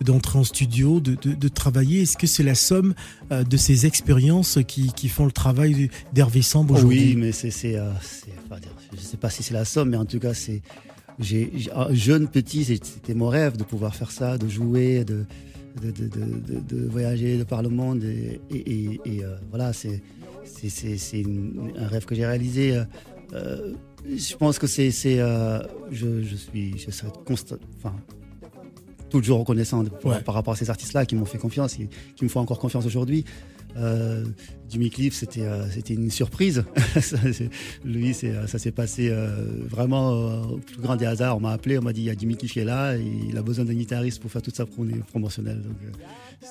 d'entrer 0.02 0.38
en 0.38 0.44
studio, 0.44 1.00
de, 1.00 1.48
travailler. 1.48 2.02
Est-ce 2.02 2.18
que 2.18 2.28
c'est 2.28 2.44
la 2.44 2.54
somme 2.54 2.94
de 3.32 3.58
ces 3.58 3.86
expériences 3.88 4.60
qui, 4.68 5.10
font 5.10 5.26
le 5.26 5.32
travail 5.32 5.90
d'Hervé 6.14 6.44
Samb 6.44 6.70
aujourd'hui? 6.70 7.00
Oui, 7.00 7.16
mais 7.16 7.32
c'est, 7.32 7.50
je 7.52 7.78
ne 7.78 9.02
sais 9.02 9.18
pas 9.18 9.30
si 9.30 9.42
c'est 9.42 9.54
la 9.54 9.66
somme, 9.66 9.90
mais 9.90 9.98
en 9.98 10.06
tout 10.06 10.20
cas, 10.20 10.36
c'est 10.36 10.62
j'ai, 11.22 11.52
ah, 11.74 11.88
jeune 11.92 12.28
petit, 12.28 12.66
c'était 12.66 13.14
mon 13.14 13.28
rêve 13.28 13.56
de 13.56 13.64
pouvoir 13.64 13.96
faire 13.96 14.12
ça, 14.12 14.38
de 14.38 14.48
jouer, 14.48 15.06
de, 15.06 15.26
de, 15.82 15.92
de, 15.92 16.60
de, 16.60 16.88
voyager 16.88 17.38
de 17.38 17.44
par 17.44 17.62
le 17.62 17.70
monde. 17.70 18.04
Et, 18.04 18.42
et, 18.50 19.24
euh, 19.24 19.36
voilà, 19.50 19.72
c'est, 19.72 20.02
c'est, 20.44 20.98
c'est, 20.98 21.24
un 21.78 21.88
rêve 21.88 22.06
que 22.06 22.16
j'ai 22.16 22.26
réalisé. 22.26 22.76
Euh, 22.76 22.84
euh, 23.34 23.74
je 24.06 24.36
pense 24.36 24.58
que 24.58 24.68
c'est, 24.68 24.92
c'est 24.92 25.18
je, 25.92 26.24
je, 26.24 26.36
suis, 26.36 26.78
je 26.78 26.90
serai 26.92 27.12
constant, 27.26 27.58
enfin, 27.78 27.96
toujours 29.10 29.40
reconnaissant 29.40 29.84
par 30.26 30.34
rapport 30.34 30.54
à 30.54 30.58
ces 30.58 30.70
artistes-là 30.70 31.06
qui 31.06 31.16
m'ont 31.16 31.26
fait 31.26 31.38
confiance, 31.38 31.80
et 31.80 31.88
qui 32.16 32.24
me 32.24 32.30
font 32.30 32.40
encore 32.40 32.60
confiance 32.60 32.86
aujourd'hui. 32.86 33.26
Euh, 33.78 34.26
Jimmy 34.70 34.90
Cliff, 34.90 35.14
c'était 35.14 35.42
euh, 35.42 35.70
c'était 35.70 35.94
une 35.94 36.10
surprise. 36.10 36.64
Lui, 37.86 38.16
euh, 38.24 38.48
ça 38.48 38.60
s'est 38.60 38.72
passé 38.72 39.14
vraiment 39.70 40.12
au 40.44 40.58
plus 40.58 40.82
grand 40.82 40.96
des 40.96 41.06
hasards. 41.06 41.38
On 41.38 41.40
m'a 41.40 41.52
appelé, 41.52 41.78
on 41.78 41.82
m'a 41.82 41.94
dit 41.94 42.02
il 42.02 42.06
y 42.06 42.10
a 42.10 42.16
Jimmy 42.18 42.36
Cliff 42.36 42.54
qui 42.54 42.60
est 42.60 42.66
là, 42.66 42.96
il 42.96 43.38
a 43.38 43.42
besoin 43.42 43.66
d'un 43.66 43.74
guitariste 43.74 44.22
pour 44.22 44.32
faire 44.32 44.42
toute 44.42 44.56
sa 44.56 44.66
pro- 44.66 44.86
promotionnelle. 45.10 45.62
Donc, 45.62 45.76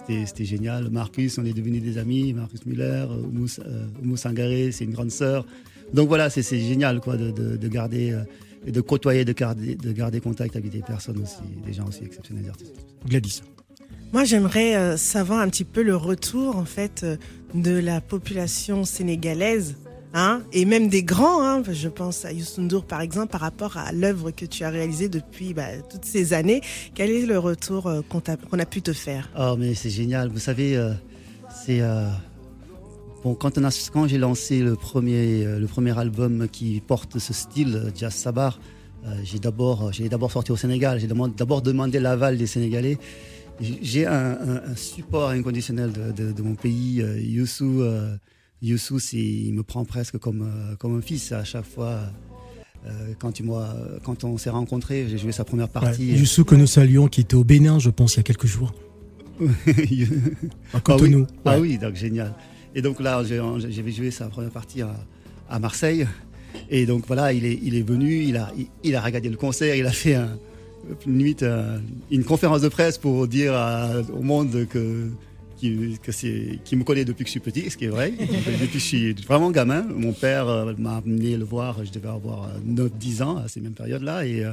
c'était, 0.07 0.45
génial. 0.45 0.91
Marcus, 0.91 1.39
on 1.39 1.45
est 1.45 1.53
devenus 1.53 1.83
des 1.83 1.99
amis. 1.99 2.33
Marcus 2.33 2.65
Muller, 2.67 3.07
Oumou 4.03 4.17
Sangaré, 4.17 4.73
c'est 4.73 4.85
une 4.85 4.93
grande 4.93 5.11
sœur. 5.11 5.47
Donc 5.93 6.09
voilà, 6.09 6.31
c'est, 6.31 6.43
génial 6.43 7.01
quoi, 7.01 7.17
de, 7.17 7.31
de, 7.31 7.57
de 7.57 7.69
garder 7.69 8.17
et 8.67 8.73
de 8.73 8.81
côtoyer, 8.81 9.25
de 9.25 9.33
garder, 9.33 9.75
de 9.75 9.93
garder 9.93 10.21
contact 10.21 10.57
avec 10.57 10.71
des 10.71 10.83
personnes 10.83 11.19
aussi, 11.23 11.43
des 11.65 11.73
gens 11.73 11.87
aussi 11.89 12.05
exceptionnels, 12.05 12.49
artistes. 12.49 12.75
Gladys. 13.07 13.43
Moi, 14.13 14.25
j'aimerais 14.25 14.75
euh, 14.75 14.97
savoir 14.97 15.39
un 15.39 15.49
petit 15.49 15.65
peu 15.65 15.83
le 15.83 15.95
retour, 15.95 16.57
en 16.57 16.65
fait, 16.65 17.03
euh, 17.05 17.17
de 17.55 17.71
la 17.71 18.01
population 18.01 18.85
sénégalaise, 18.85 19.77
hein, 20.15 20.43
et 20.53 20.65
même 20.65 20.89
des 20.89 21.05
grands, 21.05 21.45
hein. 21.45 21.63
Je 21.71 21.89
pense 21.89 22.25
à 22.25 22.31
N'Dour, 22.33 22.87
par 22.87 23.03
exemple, 23.03 23.29
par 23.29 23.41
rapport 23.41 23.77
à 23.77 23.93
l'œuvre 23.93 24.33
que 24.33 24.45
tu 24.45 24.65
as 24.65 24.71
réalisée 24.71 25.09
depuis 25.09 25.55
bah, 25.55 25.69
toutes 25.89 26.05
ces 26.05 26.33
années. 26.33 26.61
Quel 26.97 27.11
est 27.11 27.25
le 27.25 27.39
retour 27.39 27.87
euh, 27.87 28.01
qu'on 28.03 28.59
a 28.59 28.67
pu 28.67 28.83
te 28.83 28.93
faire? 28.93 29.31
Oh, 29.39 29.55
mais 29.57 29.75
c'est 29.75 29.91
génial. 29.91 30.29
Vous 30.29 30.41
savez, 30.41 30.77
c'est. 31.65 31.81
bon, 33.23 33.35
quand, 33.37 33.61
quand 33.93 34.09
j'ai 34.09 34.19
lancé 34.19 34.59
le 34.59 34.75
premier, 34.75 35.45
le 35.45 35.67
premier 35.67 35.97
album 35.97 36.49
qui 36.49 36.83
porte 36.85 37.21
ce 37.21 37.33
style, 37.33 37.93
Jazz 37.97 38.15
Sabar, 38.15 38.59
euh, 39.07 39.15
j'ai 39.25 39.39
d'abord, 39.39 39.93
j'ai 39.93 40.09
d'abord 40.09 40.31
sorti 40.31 40.53
au 40.53 40.57
Sénégal. 40.57 41.01
J'ai 41.01 41.07
d'abord 41.07 41.63
demandé 41.63 42.01
l'aval 42.01 42.37
des 42.37 42.47
Sénégalais. 42.47 42.99
J'ai 43.61 44.07
un, 44.07 44.13
un- 44.41 44.63
un 44.73 44.77
support 44.77 45.31
inconditionnel 45.31 45.93
de, 45.93 46.13
de- 46.13 46.33
de 46.33 46.43
mon 46.43 46.55
pays. 46.55 47.03
Euh, 47.03 47.21
Youssou, 47.21 47.83
euh, 47.83 48.17
Youssou 48.63 48.99
il 49.13 49.53
me 49.53 49.63
prend 49.63 49.85
presque 49.85 50.17
comme, 50.19 50.43
euh, 50.43 50.77
comme 50.77 50.97
un 50.99 51.03
fils 51.03 51.33
à 51.33 51.45
chaque 51.45 51.67
fois. 51.67 52.01
euh, 52.87 53.13
quand, 53.19 53.33
tu 53.33 53.45
quand 54.03 54.25
on 54.25 54.39
s'est 54.39 54.49
rencontrés, 54.51 55.07
j'ai 55.11 55.19
joué 55.19 55.33
sa 55.33 55.45
première 55.45 55.67
Ouais. 55.67 55.73
partie. 55.73 56.07
Youssou 56.13 56.45
que 56.45 56.55
nous 56.55 56.67
saluons, 56.67 57.09
qui 57.09 57.21
était 57.21 57.35
au 57.35 57.45
Bénin, 57.45 57.79
je 57.79 57.91
pense, 57.91 58.15
il 58.15 58.19
y 58.19 58.21
a 58.21 58.23
quelques 58.23 58.47
jours. 58.47 58.73
À 59.41 59.45
Ah 59.45 60.79
oui. 60.79 60.81
Cotonou. 60.83 61.27
Ah 61.45 61.55
Ouais. 61.55 61.61
oui, 61.61 61.79
donc 61.79 61.95
génial. 61.97 62.35
Et 62.75 62.81
donc 62.83 63.01
là, 63.01 63.23
j'avais 63.25 63.93
joué 63.93 64.11
sa 64.11 64.29
première 64.29 64.51
partie 64.51 64.81
à, 64.83 64.95
à 65.51 65.59
Marseille. 65.59 66.07
Et 66.71 66.87
donc 66.87 67.05
voilà, 67.07 67.33
il 67.33 67.45
est, 67.45 67.59
il 67.63 67.75
est 67.75 67.83
venu, 67.83 68.23
il 68.23 68.37
a, 68.37 68.51
il, 68.57 68.67
il 68.85 68.95
a 68.97 69.01
regardé 69.01 69.29
le 69.29 69.37
concert, 69.37 69.75
il 69.75 69.87
a 69.87 69.93
fait 69.93 70.15
un, 70.15 70.39
un- 71.43 71.81
une 72.11 72.25
conférence 72.25 72.63
de 72.63 72.69
presse 72.69 72.99
pour 72.99 73.29
dire 73.29 73.55
à- 73.55 74.01
au 74.13 74.23
monde 74.23 74.67
que, 74.69 75.09
qui, 75.57 75.99
que 76.03 76.13
c'est, 76.13 76.59
qui 76.65 76.77
me 76.77 76.85
connaît 76.85 77.05
depuis 77.05 77.25
que 77.25 77.29
je 77.29 77.33
suis 77.33 77.41
petit, 77.41 77.71
ce 77.71 77.77
qui 77.77 77.85
est 77.85 77.89
vrai. 77.89 78.13
depuis 78.19 78.67
que 78.69 78.73
je 78.75 78.79
suis 78.79 79.13
vraiment 79.15 79.51
gamin. 79.51 79.83
Mon 79.83 80.13
père 80.13 80.49
euh, 80.49 80.75
m'a 80.79 80.97
amené 80.97 81.37
le 81.37 81.45
voir, 81.45 81.85
je 81.85 81.91
devais 81.93 82.09
avoir 82.09 82.49
9-10 82.67 83.23
ans 83.23 83.37
à 83.37 83.49
ces 83.49 83.61
mêmes 83.61 83.75
périodes-là. 83.75 84.27
Et, 84.27 84.45
euh, 84.45 84.53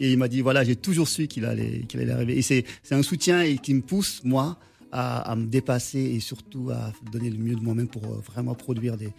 et 0.00 0.12
il 0.12 0.18
m'a 0.18 0.28
dit, 0.28 0.40
voilà, 0.40 0.64
j'ai 0.64 0.76
toujours 0.76 1.08
su 1.08 1.26
qu'il 1.26 1.44
allait, 1.44 1.80
qu'il 1.88 2.00
allait 2.00 2.12
arriver. 2.12 2.38
Et 2.38 2.42
c'est, 2.42 2.64
c'est 2.82 2.94
un 2.94 3.02
soutien 3.02 3.42
et 3.42 3.58
qui 3.58 3.74
me 3.74 3.82
pousse, 3.82 4.22
moi, 4.24 4.58
à, 4.92 5.30
à 5.30 5.36
me 5.36 5.46
dépasser 5.46 6.00
et 6.00 6.20
surtout 6.20 6.70
à 6.70 6.92
donner 7.12 7.30
le 7.30 7.38
mieux 7.38 7.54
de 7.54 7.60
moi-même 7.60 7.86
pour 7.88 8.04
euh, 8.06 8.20
vraiment 8.26 8.54
produire, 8.54 8.96
des, 8.96 9.10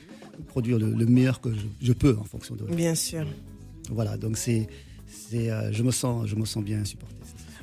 produire 0.47 0.79
le, 0.79 0.89
le 0.91 1.05
meilleur 1.05 1.39
que 1.39 1.49
je, 1.53 1.85
je 1.87 1.93
peux 1.93 2.17
en 2.19 2.23
fonction 2.25 2.55
de. 2.55 2.63
Bien 2.75 2.95
sûr. 2.95 3.25
Voilà, 3.89 4.17
donc 4.17 4.37
c'est, 4.37 4.67
c'est, 5.29 5.49
euh, 5.51 5.71
je, 5.71 5.83
me 5.83 5.91
sens, 5.91 6.27
je 6.27 6.35
me 6.35 6.45
sens 6.45 6.63
bien 6.63 6.83
supporté. 6.85 7.15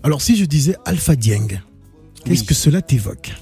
Alors, 0.02 0.22
si 0.22 0.36
je 0.36 0.44
disais 0.44 0.76
Alpha 0.84 1.16
Dieng, 1.16 1.60
qu'est-ce 2.24 2.40
Oui. 2.40 2.46
que 2.46 2.54
cela 2.54 2.82
t'évoque? 2.82 3.32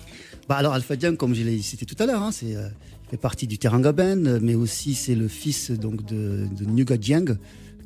Bah 0.48 0.56
alors 0.56 0.74
Alpha 0.74 0.94
Dieng, 0.96 1.16
comme 1.16 1.34
je 1.34 1.42
l'ai 1.42 1.60
cité 1.60 1.84
tout 1.86 2.00
à 2.00 2.06
l'heure, 2.06 2.22
hein, 2.22 2.30
c'est, 2.32 2.54
euh, 2.54 2.68
il 3.06 3.10
fait 3.10 3.16
partie 3.16 3.46
du 3.48 3.58
Teranga 3.58 3.90
Band, 3.92 4.38
mais 4.40 4.54
aussi 4.54 4.94
c'est 4.94 5.16
le 5.16 5.26
fils 5.28 5.70
donc 5.72 6.04
de, 6.06 6.46
de 6.56 6.64
Nuga 6.64 6.96
Dieng 6.96 7.36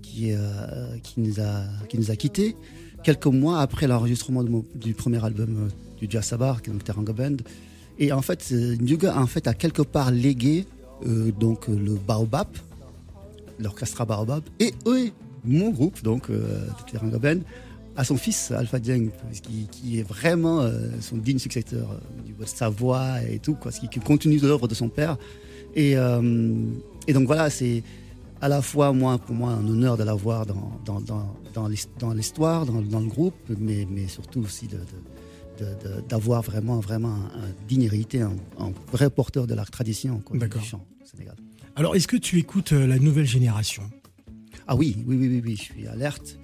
qui, 0.02 0.32
euh, 0.32 0.96
qui 1.02 1.20
nous 1.20 1.40
a 1.40 1.64
qui 1.88 1.96
nous 1.98 2.10
a 2.10 2.16
quittés 2.16 2.54
quelques 3.02 3.26
mois 3.26 3.60
après 3.60 3.86
l'enregistrement 3.86 4.44
du 4.74 4.92
premier 4.92 5.24
album 5.24 5.68
du 5.98 6.06
Jazz 6.10 6.24
Sabar, 6.26 6.60
qui 6.60 6.68
est 6.68 6.72
donc 6.74 6.84
Teranga 6.84 7.12
Band. 7.14 7.36
Et 7.98 8.12
en 8.12 8.20
fait, 8.22 8.50
Nuga 8.50 9.18
en 9.18 9.26
fait 9.26 9.46
a 9.46 9.54
quelque 9.54 9.82
part 9.82 10.10
légué 10.10 10.66
euh, 11.06 11.32
donc 11.32 11.66
le 11.68 11.94
Baobab, 11.94 12.48
l'orchestre 13.58 14.04
Baobab, 14.04 14.42
et 14.58 14.74
eux, 14.86 15.10
mon 15.44 15.70
groupe 15.70 16.02
donc 16.02 16.30
euh, 16.30 16.66
de 16.66 16.90
Teranga 16.90 17.18
Band 17.18 17.40
à 17.96 18.04
son 18.04 18.16
fils 18.16 18.50
Alpha 18.52 18.78
Dieng, 18.78 19.08
qui, 19.42 19.66
qui 19.70 19.98
est 19.98 20.02
vraiment 20.02 20.60
euh, 20.60 20.88
son 21.00 21.16
digne 21.16 21.38
successeur 21.38 21.90
euh, 21.90 22.20
au 22.20 22.22
niveau 22.24 22.44
de 22.44 22.48
sa 22.48 22.68
voix 22.68 23.20
et 23.22 23.38
tout, 23.40 23.54
quoi, 23.54 23.72
ce 23.72 23.80
qui, 23.80 23.88
qui 23.88 23.98
continue 24.00 24.38
de 24.38 24.46
l'œuvre 24.46 24.68
de 24.68 24.74
son 24.74 24.88
père. 24.88 25.18
Et, 25.74 25.96
euh, 25.96 26.54
et 27.08 27.12
donc 27.12 27.26
voilà, 27.26 27.50
c'est 27.50 27.82
à 28.40 28.48
la 28.48 28.62
fois 28.62 28.92
moi, 28.92 29.18
pour 29.18 29.34
moi 29.34 29.50
un 29.50 29.66
honneur 29.68 29.96
de 29.98 30.04
l'avoir 30.04 30.46
dans, 30.46 30.80
dans, 30.86 31.00
dans, 31.00 31.34
dans 31.52 31.68
l'his- 31.68 31.88
dans 31.98 32.14
l'histoire, 32.14 32.64
dans, 32.64 32.80
dans 32.80 33.00
le 33.00 33.08
groupe, 33.08 33.34
mais, 33.58 33.86
mais 33.90 34.06
surtout 34.08 34.40
aussi 34.40 34.66
de, 34.68 34.76
de- 34.78 35.64
de- 35.64 35.88
de- 35.96 36.00
d'avoir 36.08 36.40
vraiment, 36.42 36.80
vraiment 36.80 37.12
un, 37.14 37.50
digne 37.68 37.82
héritier, 37.82 38.22
un, 38.22 38.32
un 38.58 38.72
vrai 38.92 39.10
porteur 39.10 39.46
de 39.46 39.54
la 39.54 39.64
tradition 39.66 40.20
quoi, 40.20 40.38
du 40.38 40.64
chant 40.64 40.86
au 41.02 41.06
Sénégal. 41.06 41.34
Alors, 41.76 41.96
est-ce 41.96 42.08
que 42.08 42.16
tu 42.16 42.38
écoutes 42.38 42.72
la 42.72 42.98
nouvelle 42.98 43.26
génération? 43.26 43.82
Ah 44.72 44.76
oui, 44.76 44.96
oui, 45.06 45.16
oui, 45.16 45.26
oui, 45.28 45.42
oui, 45.44 45.56
je 45.56 45.62
suis 45.62 45.86
alerte. 45.88 46.38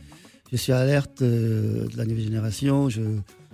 Je 0.50 0.56
suis 0.56 0.72
alerte 0.72 1.22
euh, 1.22 1.86
de 1.86 1.96
la 1.96 2.04
nouvelle 2.04 2.24
génération. 2.24 2.88
Je, 2.88 3.02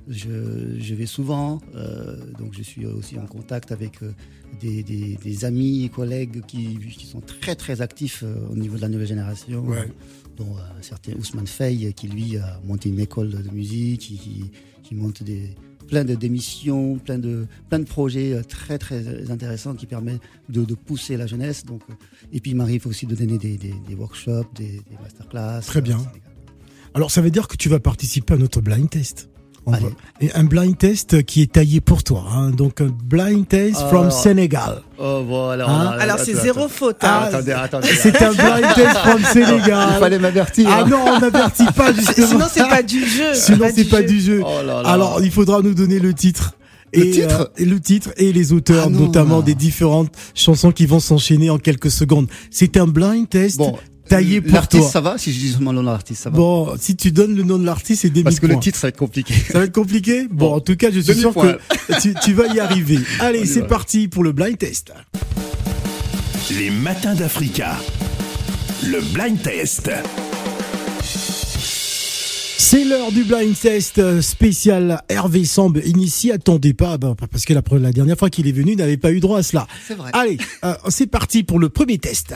je, 0.08 0.30
je 0.78 0.94
vais 0.94 1.04
souvent, 1.06 1.60
euh, 1.74 2.16
donc 2.38 2.54
je 2.56 2.62
suis 2.62 2.86
aussi 2.86 3.18
en 3.18 3.26
contact 3.26 3.70
avec 3.70 4.02
euh, 4.02 4.12
des, 4.60 4.82
des- 4.82 5.16
des 5.22 5.44
amis 5.44 5.84
et 5.84 5.88
collègues 5.90 6.40
qui, 6.46 6.78
qui 6.78 7.06
sont 7.06 7.20
très 7.20 7.54
très 7.54 7.82
actifs 7.82 8.24
au 8.50 8.56
niveau 8.56 8.76
de 8.76 8.82
la 8.82 8.88
nouvelle 8.88 9.06
génération. 9.08 9.60
Ouais. 9.66 9.88
dont 10.38 10.56
un 10.56 10.82
certain 10.82 11.12
Ousmane 11.20 11.46
Faye 11.46 11.92
qui 11.92 12.08
lui 12.08 12.38
a 12.38 12.58
monté 12.64 12.88
une 12.88 13.00
école 13.00 13.28
de 13.30 13.50
musique, 13.50 14.00
qui, 14.00 14.16
qui, 14.16 14.44
qui 14.82 14.94
monte 14.94 15.22
des, 15.22 15.50
plein 15.92 16.04
de 16.06 16.14
d'émissions, 16.14 16.96
plein 16.96 17.18
de, 17.18 17.46
plein 17.68 17.78
de 17.78 17.84
projets 17.84 18.32
euh, 18.32 18.42
très 18.42 18.78
très 18.78 19.30
intéressants 19.30 19.74
qui 19.74 19.84
permettent 19.84 20.22
de, 20.48 20.64
de 20.64 20.74
pousser 20.74 21.18
la 21.18 21.26
jeunesse. 21.26 21.66
Donc, 21.66 21.82
euh, 21.90 21.92
et 22.32 22.40
puis 22.40 22.52
il 22.52 22.56
m'arrive 22.56 22.86
aussi 22.86 23.04
de 23.04 23.14
donner 23.14 23.36
des, 23.36 23.58
des, 23.58 23.74
des 23.86 23.94
workshops, 23.94 24.54
des, 24.54 24.80
des 24.88 24.96
masterclass. 25.02 25.60
Très 25.60 25.82
bien. 25.82 25.98
au 25.98 26.00
Sénégal. 26.00 26.22
Alors, 26.94 27.10
ça 27.10 27.20
veut 27.20 27.30
dire 27.30 27.46
que 27.46 27.56
tu 27.56 27.68
vas 27.68 27.78
participer 27.78 28.32
à 28.32 28.36
notre 28.38 28.62
blind 28.62 28.88
test. 28.88 29.28
On 29.64 29.72
Allez. 29.72 29.84
va- 29.84 29.90
Et 30.20 30.32
un 30.34 30.44
blind 30.44 30.76
test 30.76 31.22
qui 31.24 31.42
est 31.42 31.52
taillé 31.52 31.80
pour 31.80 32.02
toi. 32.02 32.24
hein. 32.34 32.50
Donc, 32.50 32.80
un 32.80 32.88
blind 33.04 33.46
test 33.46 33.78
Ah, 33.80 33.88
from 33.88 34.10
Sénégal. 34.10 34.82
Oh 34.98 35.22
voilà. 35.26 35.68
Hein 35.68 35.96
Alors, 36.00 36.18
c'est 36.18 36.34
zéro 36.34 36.66
faute. 36.68 36.96
Ah, 37.02 37.22
hein. 37.24 37.28
attendez, 37.28 37.52
attendez. 37.52 37.88
C'est 37.96 38.20
un 38.22 38.32
blind 38.32 38.74
test 38.74 38.96
from 38.98 39.22
Sénégal. 39.32 39.88
Il 39.94 40.00
fallait 40.00 40.18
m'avertir. 40.18 40.68
Ah 40.70 40.82
hein. 40.84 40.88
non, 40.88 40.98
on 41.06 41.20
n'avertit 41.20 41.66
pas 41.76 41.92
justement. 41.92 42.26
Sinon, 42.26 42.46
c'est 42.52 42.68
pas 42.68 42.82
du 42.82 43.06
jeu. 43.06 43.24
Sinon, 43.34 43.66
c'est 43.74 43.88
pas 43.88 44.02
du 44.02 44.20
jeu. 44.20 44.42
Oh 44.44 44.66
là 44.66 44.82
là. 44.82 44.88
Alors, 44.88 45.20
il 45.22 45.30
faudra 45.30 45.60
nous 45.62 45.74
donner 45.74 45.98
le 46.00 46.12
titre. 46.12 46.54
Le 46.94 47.06
et, 47.06 47.10
titre 47.10 47.40
euh, 47.40 47.62
et 47.62 47.64
le 47.64 47.80
titre 47.80 48.10
et 48.18 48.32
les 48.34 48.52
auteurs, 48.52 48.84
Ah 48.88 48.90
non. 48.90 49.00
notamment 49.06 49.40
des 49.40 49.54
différentes 49.54 50.10
chansons 50.34 50.72
qui 50.72 50.84
vont 50.84 51.00
s'enchaîner 51.00 51.48
en 51.50 51.56
quelques 51.58 51.90
secondes. 51.90 52.26
C'est 52.50 52.76
un 52.76 52.86
blind 52.86 53.26
test 53.28 53.56
bon, 53.56 53.78
taillé 54.08 54.40
pour 54.40 54.52
l'artiste, 54.52 54.90
ça 54.90 55.00
va 55.00 55.18
Si 55.18 55.32
je 55.32 55.38
dis 55.38 55.52
seulement 55.52 55.72
le 55.72 55.76
nom 55.76 55.82
de 55.82 55.88
l'artiste, 55.88 56.22
ça 56.22 56.30
va 56.30 56.36
Bon, 56.36 56.74
si 56.78 56.96
tu 56.96 57.12
donnes 57.12 57.34
le 57.34 57.42
nom 57.42 57.58
de 57.58 57.64
l'artiste, 57.64 58.02
c'est 58.02 58.10
demi 58.10 58.24
Parce 58.24 58.40
que 58.40 58.46
le 58.46 58.58
titre, 58.58 58.78
ça 58.78 58.86
va 58.86 58.90
être 58.90 58.98
compliqué. 58.98 59.34
Ça 59.50 59.58
va 59.58 59.64
être 59.64 59.72
compliqué 59.72 60.28
Bon, 60.30 60.50
Bon, 60.50 60.56
en 60.56 60.60
tout 60.60 60.76
cas, 60.76 60.90
je 60.90 61.00
suis 61.00 61.14
sûr 61.14 61.32
que 61.32 61.58
tu, 62.00 62.14
tu 62.14 62.32
vas 62.32 62.46
y 62.48 62.60
arriver. 62.60 62.98
Allez, 63.20 63.46
c'est 63.46 63.66
parti 63.66 64.08
pour 64.08 64.24
le 64.24 64.32
blind 64.32 64.58
test. 64.58 64.92
Les 66.50 66.70
matins 66.70 67.14
d'Africa. 67.14 67.78
Le 68.84 69.00
blind 69.14 69.40
test. 69.40 69.90
C'est 72.72 72.84
l'heure 72.84 73.12
du 73.12 73.24
blind 73.24 73.54
test 73.58 73.98
euh, 73.98 74.22
spécial 74.22 75.02
Hervé 75.08 75.44
Samb. 75.44 75.78
Il 75.84 75.96
n'y 75.96 76.08
s'y 76.08 76.32
attendait 76.32 76.72
pas, 76.72 76.96
parce 76.98 77.44
que 77.44 77.52
la, 77.52 77.92
dernière 77.92 78.16
fois 78.16 78.30
qu'il 78.30 78.48
est 78.48 78.52
venu, 78.52 78.72
il 78.72 78.78
n'avait 78.78 78.96
pas 78.96 79.12
eu 79.12 79.20
droit 79.20 79.38
à 79.38 79.42
cela. 79.42 79.66
C'est 79.86 79.94
vrai. 79.94 80.10
Allez, 80.14 80.38
euh, 80.64 80.74
c'est 80.88 81.06
parti 81.06 81.42
pour 81.42 81.58
le 81.58 81.68
premier 81.68 81.98
test. 81.98 82.34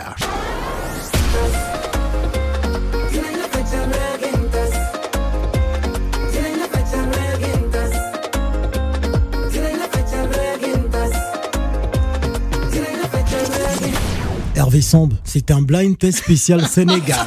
Hervé 14.66 14.81
Samb, 14.83 15.12
c'est 15.22 15.52
un 15.52 15.62
blind 15.62 15.96
test 15.96 16.18
spécial 16.18 16.66
Sénégal. 16.68 17.24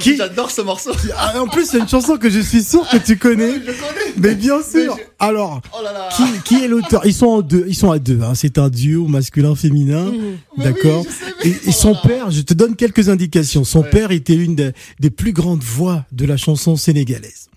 Qui- 0.00 0.16
J'adore 0.16 0.50
ce 0.50 0.62
morceau. 0.62 0.92
Ah, 1.18 1.38
en 1.38 1.46
plus, 1.48 1.66
c'est 1.66 1.80
une 1.80 1.86
chanson 1.88 2.16
que 2.16 2.30
je 2.30 2.40
suis 2.40 2.62
sûr 2.64 2.88
que 2.88 2.96
tu 2.96 3.18
connais. 3.18 3.56
Je 3.56 3.72
connais. 3.72 4.14
Mais 4.16 4.34
bien 4.34 4.62
sûr. 4.62 4.96
Mais 4.96 5.02
je- 5.02 5.08
Alors, 5.26 5.60
Oh 5.78 5.82
là 5.84 5.92
là. 5.92 6.08
qui, 6.16 6.24
qui 6.46 6.64
est 6.64 6.68
l'auteur? 6.68 7.02
Ils 7.04 7.12
sont 7.12 7.26
en 7.26 7.42
deux. 7.42 7.66
Ils 7.68 7.74
sont 7.74 7.90
à 7.90 7.98
deux. 7.98 8.22
hein. 8.22 8.32
C'est 8.34 8.56
un 8.56 8.70
duo 8.70 9.06
masculin-féminin. 9.06 10.12
D'accord. 10.56 11.04
oui, 11.06 11.12
sais, 11.12 11.34
mais- 11.44 11.50
et, 11.50 11.68
et 11.68 11.72
son 11.72 11.90
oh 11.90 11.92
là 11.92 12.00
là. 12.02 12.08
père, 12.08 12.30
je 12.30 12.40
te 12.40 12.54
donne 12.54 12.74
quelques 12.74 13.10
indications. 13.10 13.64
Son 13.64 13.82
père 13.82 14.12
était 14.12 14.34
une 14.34 14.54
des, 14.54 14.72
des 14.98 15.10
plus 15.10 15.34
grandes 15.34 15.62
voix 15.62 16.06
de 16.10 16.24
la 16.24 16.38
chanson 16.38 16.76
sénégalaise. 16.76 17.50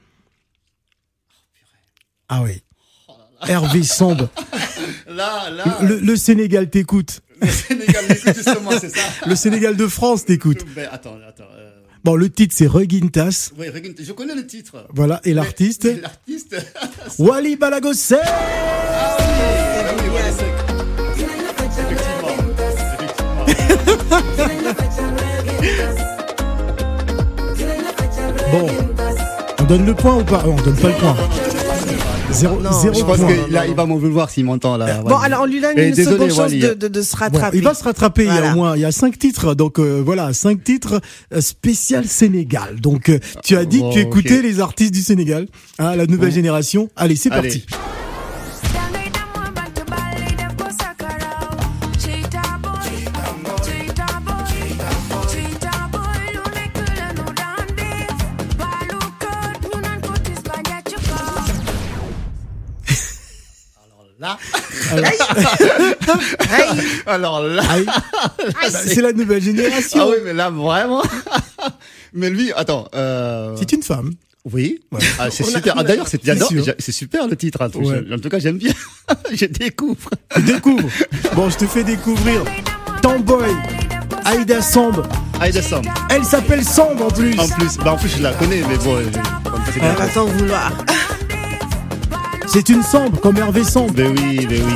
Ah 2.27 2.41
oui. 2.43 2.61
Hervé 3.47 3.83
Samb. 3.83 4.27
Là, 5.07 5.49
là, 5.49 5.79
Le, 5.81 5.99
le 5.99 6.15
Sénégal 6.15 6.69
t'écoute. 6.69 7.21
le 7.41 7.47
Sénégal, 7.49 8.05
justement, 8.35 8.71
c'est 8.79 8.89
ça. 8.95 9.01
Le 9.27 9.35
Sénégal 9.35 9.75
de 9.75 9.87
France 9.87 10.25
t'écoute. 10.25 10.65
Ben, 10.75 10.87
attends, 10.91 11.17
attends. 11.27 11.43
euh, 11.57 11.69
Bon, 12.03 12.15
le 12.15 12.29
titre 12.29 12.53
c'est 12.57 12.67
Reguintas. 12.67 13.51
ouais, 13.57 13.69
regarde, 13.69 13.95
je 14.01 14.11
connais 14.11 14.35
le 14.35 14.45
titre. 14.45 14.85
Voilà, 14.93 15.21
et 15.23 15.33
l'artiste 15.33 15.87
L'artiste. 16.01 16.55
Wally 17.19 17.55
Balagosse. 17.55 18.13
Ah 18.21 19.17
oui, 19.19 19.25
ah 19.25 19.93
oui, 19.97 20.09
voilà, 20.09 20.31
c'est- 20.31 20.53
Effectivement. 21.81 22.35
Effectivement. 23.47 24.63
Bon, 28.51 28.67
on 29.59 29.63
donne 29.63 29.85
le 29.85 29.93
point 29.95 30.17
ou 30.17 30.23
pas? 30.23 30.43
On 30.45 30.55
donne 30.61 30.75
pas 30.75 30.89
le 30.89 30.93
point. 30.95 31.15
Zéro, 32.33 32.59
Non, 32.59 32.71
zéro 32.71 32.93
Je 32.95 33.03
pense 33.03 33.17
point. 33.17 33.27
qu'il 33.27 33.61
il 33.69 33.75
va 33.75 33.85
m'en 33.85 33.95
vouloir 33.97 34.29
s'il 34.29 34.45
m'entend 34.45 34.75
là. 34.77 35.01
Bon, 35.03 35.11
Wally. 35.11 35.25
alors 35.25 35.41
on 35.43 35.45
lui 35.45 35.61
donne 35.61 35.77
une 35.77 35.91
désolé, 35.91 36.17
seconde 36.17 36.31
chance 36.31 36.51
de, 36.51 36.73
de, 36.73 36.87
de 36.87 37.01
se 37.01 37.15
rattraper. 37.15 37.57
il 37.57 37.63
va 37.63 37.73
se 37.73 37.83
rattraper, 37.83 38.23
il 38.25 38.33
y 38.33 38.37
a 38.37 38.51
au 38.51 38.55
moins 38.55 38.75
il 38.75 38.81
y 38.81 38.85
a 38.85 38.91
cinq 38.91 39.19
titres, 39.19 39.53
donc 39.53 39.79
euh, 39.79 40.01
voilà, 40.03 40.33
cinq 40.33 40.63
titres 40.63 40.99
euh, 41.33 41.41
spécial 41.41 42.05
Sénégal. 42.05 42.79
Donc 42.81 43.09
euh, 43.09 43.19
tu 43.43 43.55
as 43.55 43.65
dit 43.65 43.79
Bon, 43.79 43.89
que 43.89 43.93
tu 43.95 43.99
écoutais 44.01 44.41
les 44.41 44.59
artistes 44.59 44.93
du 44.93 45.01
Sénégal, 45.01 45.47
hein, 45.79 45.95
la 45.95 46.07
nouvelle 46.07 46.29
Bon. 46.29 46.35
génération. 46.35 46.89
Allez, 46.95 47.15
c'est 47.15 47.31
Allez. 47.31 47.49
parti. 47.49 47.65
Là. 64.23 64.37
Alors 67.05 67.41
là. 67.43 67.63
Bah, 67.85 68.69
c'est 68.69 69.01
la 69.01 69.11
nouvelle 69.11 69.43
génération. 69.43 69.99
Ah 70.01 70.07
oui, 70.07 70.15
mais 70.23 70.31
là, 70.33 70.49
vraiment. 70.49 71.03
mais 72.13 72.29
lui, 72.29 72.53
attends. 72.53 72.87
Euh... 72.95 73.53
C'est 73.59 73.73
une 73.73 73.83
femme. 73.83 74.13
Oui. 74.49 74.79
Ah, 75.19 75.29
c'est 75.29 75.43
super. 75.43 75.73
Ah, 75.77 75.83
D'ailleurs, 75.83 76.07
c'est 76.07 76.91
super 76.93 77.27
le 77.27 77.35
titre. 77.35 77.61
hein. 77.63 77.69
Ouais. 77.75 78.01
En 78.13 78.17
tout 78.17 78.29
cas, 78.29 78.39
j'aime 78.39 78.57
bien. 78.57 78.71
je 79.33 79.45
découvre. 79.45 80.09
Tu 80.33 80.41
découvres. 80.41 80.89
Bon, 81.35 81.49
je 81.49 81.57
te 81.57 81.67
fais 81.67 81.83
découvrir 81.83 82.43
Tamboy, 83.01 83.51
Aïda 84.23 84.61
Samb. 84.61 85.05
Aïda 85.41 85.61
Samb. 85.61 85.85
Elle 86.09 86.23
s'appelle 86.23 86.63
Samb 86.63 87.01
en 87.01 87.09
plus. 87.09 87.37
En 87.37 87.47
plus, 87.49 87.77
bah 87.77 87.91
en 87.93 87.97
plus, 87.97 88.09
je 88.17 88.23
la 88.23 88.31
connais, 88.33 88.63
mais 88.69 88.77
bon, 88.77 89.01
on 89.81 89.93
va 89.93 90.07
t'en 90.07 90.25
vouloir. 90.25 90.71
C'est 92.53 92.69
une 92.69 92.83
Samb 92.83 93.19
comme 93.19 93.37
Hervé 93.37 93.63
Samb. 93.63 93.91
Mais 93.97 94.07
oui, 94.07 94.45
mais 94.49 94.59
oui. 94.61 94.73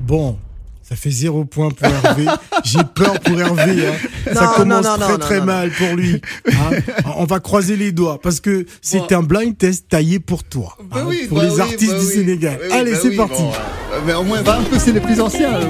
Bon, 0.00 0.36
ça 0.82 0.94
fait 0.96 1.10
zéro 1.10 1.44
point 1.44 1.70
pour 1.70 1.86
Hervé. 1.88 2.26
J'ai 2.64 2.80
peur 2.94 3.18
pour 3.20 3.40
Hervé. 3.40 3.86
hein. 3.86 3.92
ça 4.34 4.52
commence 4.56 4.84
non, 4.84 4.92
non, 4.92 4.98
très 4.98 5.12
non, 5.12 5.18
très 5.18 5.38
non, 5.40 5.44
mal 5.46 5.70
pour 5.70 5.96
lui. 5.96 6.20
hein. 6.48 6.76
On 7.16 7.24
va 7.24 7.40
croiser 7.40 7.76
les 7.76 7.92
doigts 7.92 8.20
parce 8.20 8.40
que 8.40 8.66
c'est 8.82 8.98
Bon. 8.98 9.18
un 9.18 9.22
blind 9.22 9.56
test 9.56 9.86
taillé 9.88 10.20
pour 10.20 10.44
toi. 10.44 10.76
Bah 10.90 10.98
hein, 11.00 11.04
oui, 11.08 11.26
pour 11.28 11.38
bah 11.38 11.44
les 11.44 11.54
oui, 11.54 11.60
artistes 11.60 11.92
bah 11.92 11.98
du 12.00 12.06
oui. 12.06 12.12
Sénégal. 12.12 12.58
Bah 12.60 12.64
oui, 12.70 12.76
Allez, 12.76 12.92
bah 12.92 12.98
c'est 13.02 13.08
oui, 13.08 13.16
parti. 13.16 13.42
bon, 13.42 13.48
ouais. 13.50 13.56
Mais 14.06 14.14
au 14.14 14.22
moins, 14.24 14.42
bah, 14.42 14.58
un 14.60 14.64
peu, 14.64 14.78
c'est 14.78 14.92
les 14.92 15.00
plus 15.00 15.20
anciens. 15.20 15.60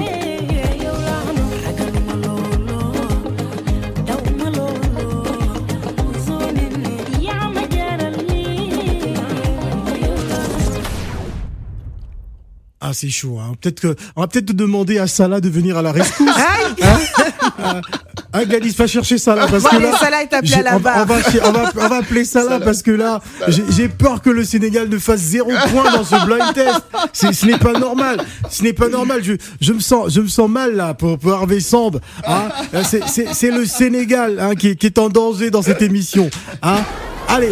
Ah, 12.83 12.91
c'est 12.93 13.09
chaud. 13.09 13.37
Hein. 13.39 13.53
Peut-être 13.61 13.79
que 13.79 13.95
on 14.15 14.21
va 14.21 14.27
peut-être 14.27 14.47
te 14.47 14.53
demander 14.53 14.97
à 14.97 15.05
Salah 15.07 15.39
de 15.39 15.49
venir 15.49 15.77
à 15.77 15.81
la 15.83 15.91
rescousse. 15.91 16.29
Hein, 18.33 18.45
Gladys, 18.45 18.71
va 18.77 18.87
chercher 18.87 19.17
Salah 19.17 19.45
parce 19.47 19.63
que 19.67 19.75
là. 19.75 19.91
Salah 19.99 20.23
est 20.23 20.33
appelé 20.33 20.53
à 20.55 20.61
la 20.61 20.75
on, 20.77 20.79
va, 20.79 21.03
on, 21.03 21.05
barre. 21.05 21.05
va, 21.05 21.15
on, 21.45 21.51
va, 21.51 21.71
on 21.75 21.87
va 21.89 21.95
appeler 21.97 22.23
Salah 22.25 22.59
parce 22.59 22.81
que 22.81 22.91
là, 22.91 23.19
j'ai 23.69 23.89
peur 23.89 24.21
que 24.21 24.29
le 24.29 24.43
Sénégal 24.45 24.87
ne 24.89 24.97
fasse 24.97 25.19
zéro 25.19 25.51
point 25.71 25.91
dans 25.91 26.03
ce 26.05 26.25
blind 26.25 26.53
test. 26.53 26.81
C'est- 27.13 27.33
Ce 27.33 27.45
n'est 27.45 27.57
pas 27.57 27.73
normal. 27.73 28.23
Ce 28.49 28.63
n'est 28.63 28.73
pas 28.73 28.87
normal. 28.89 29.21
Je, 29.23 29.33
je 29.59 29.73
me 29.73 29.79
sens, 29.79 30.13
je 30.13 30.21
me 30.21 30.27
sens 30.27 30.49
mal 30.49 30.75
là 30.75 30.93
pour, 30.93 31.19
pour 31.19 31.33
Hervé 31.33 31.59
Samb. 31.59 31.99
Hein. 32.25 32.49
C'est- 32.83 33.51
le 33.51 33.65
Sénégal 33.65 34.39
hein, 34.39 34.55
qui, 34.55 34.69
est- 34.69 34.75
qui 34.75 34.85
est 34.87 34.97
en 34.97 35.09
danger 35.09 35.51
dans 35.51 35.61
cette 35.61 35.81
émission. 35.81 36.29
Hein. 36.63 36.77
Allez, 37.27 37.51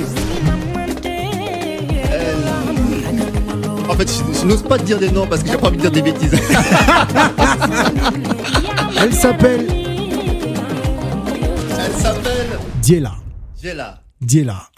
fait, 3.99 4.11
je, 4.11 4.39
je 4.39 4.45
n'ose 4.45 4.63
pas 4.63 4.77
te 4.77 4.83
dire 4.83 4.99
des 4.99 5.11
noms 5.11 5.27
parce 5.27 5.43
que 5.43 5.49
j'ai 5.49 5.57
pas 5.57 5.67
envie 5.67 5.77
de 5.77 5.81
dire 5.81 5.91
des 5.91 6.01
bêtises. 6.01 6.31
elle 9.01 9.13
s'appelle 9.13 9.67
Elle 11.79 11.93
s'appelle 11.93 12.59
Diela. 12.81 13.15
Jella. 13.61 14.01
Diela. 14.21 14.69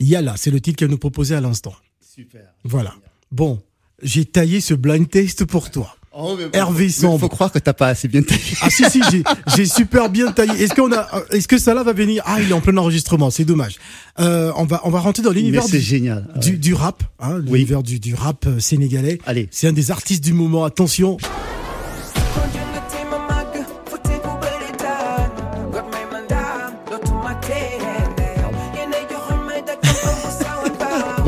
Yala, 0.00 0.34
c'est 0.36 0.50
le 0.50 0.60
titre 0.60 0.78
qu'elle 0.78 0.90
nous 0.90 0.98
proposait 0.98 1.34
à 1.34 1.40
l'instant. 1.40 1.74
Super. 2.00 2.54
Voilà. 2.64 2.94
Bon, 3.30 3.60
j'ai 4.02 4.24
taillé 4.24 4.60
ce 4.60 4.72
blind 4.74 5.08
test 5.08 5.44
pour 5.44 5.70
toi. 5.70 5.94
Oh, 6.12 6.34
mais 6.36 6.46
bon, 6.46 6.50
Hervé 6.52 6.86
mais 6.86 6.90
Samb. 6.90 7.20
Faut 7.20 7.28
croire 7.28 7.52
que 7.52 7.58
t'as 7.60 7.72
pas 7.72 7.86
assez 7.88 8.08
bien 8.08 8.22
taillé. 8.22 8.40
Ah 8.62 8.68
si 8.70 8.84
si, 8.90 9.00
j'ai- 9.12 9.22
j'ai 9.54 9.64
super 9.64 10.10
bien 10.10 10.32
taillé. 10.32 10.60
Est-ce 10.64 10.74
qu'on 10.74 10.90
a, 10.92 11.06
euh, 11.16 11.20
est-ce 11.30 11.46
que 11.46 11.56
Salah 11.56 11.84
va 11.84 11.92
venir? 11.92 12.22
Ah, 12.26 12.38
il 12.40 12.50
est 12.50 12.52
en 12.52 12.60
plein 12.60 12.76
enregistrement, 12.78 13.30
c'est 13.30 13.44
dommage. 13.44 13.76
Euh, 14.18 14.50
on 14.56 14.64
va, 14.64 14.80
on 14.84 14.90
va 14.90 14.98
rentrer 14.98 15.22
dans 15.22 15.30
l'univers 15.30 15.66
du, 15.66 15.78
génial. 15.78 16.26
du, 16.40 16.58
du 16.58 16.74
rap, 16.74 17.04
hein, 17.20 17.36
Oui. 17.46 17.60
l'univers 17.60 17.82
du, 17.84 18.00
du 18.00 18.14
rap 18.14 18.44
euh, 18.48 18.58
sénégalais. 18.58 19.18
Allez. 19.24 19.48
C'est 19.52 19.68
un 19.68 19.72
des 19.72 19.92
artistes 19.92 20.24
du 20.24 20.32
moment. 20.32 20.64
Attention. 20.64 21.16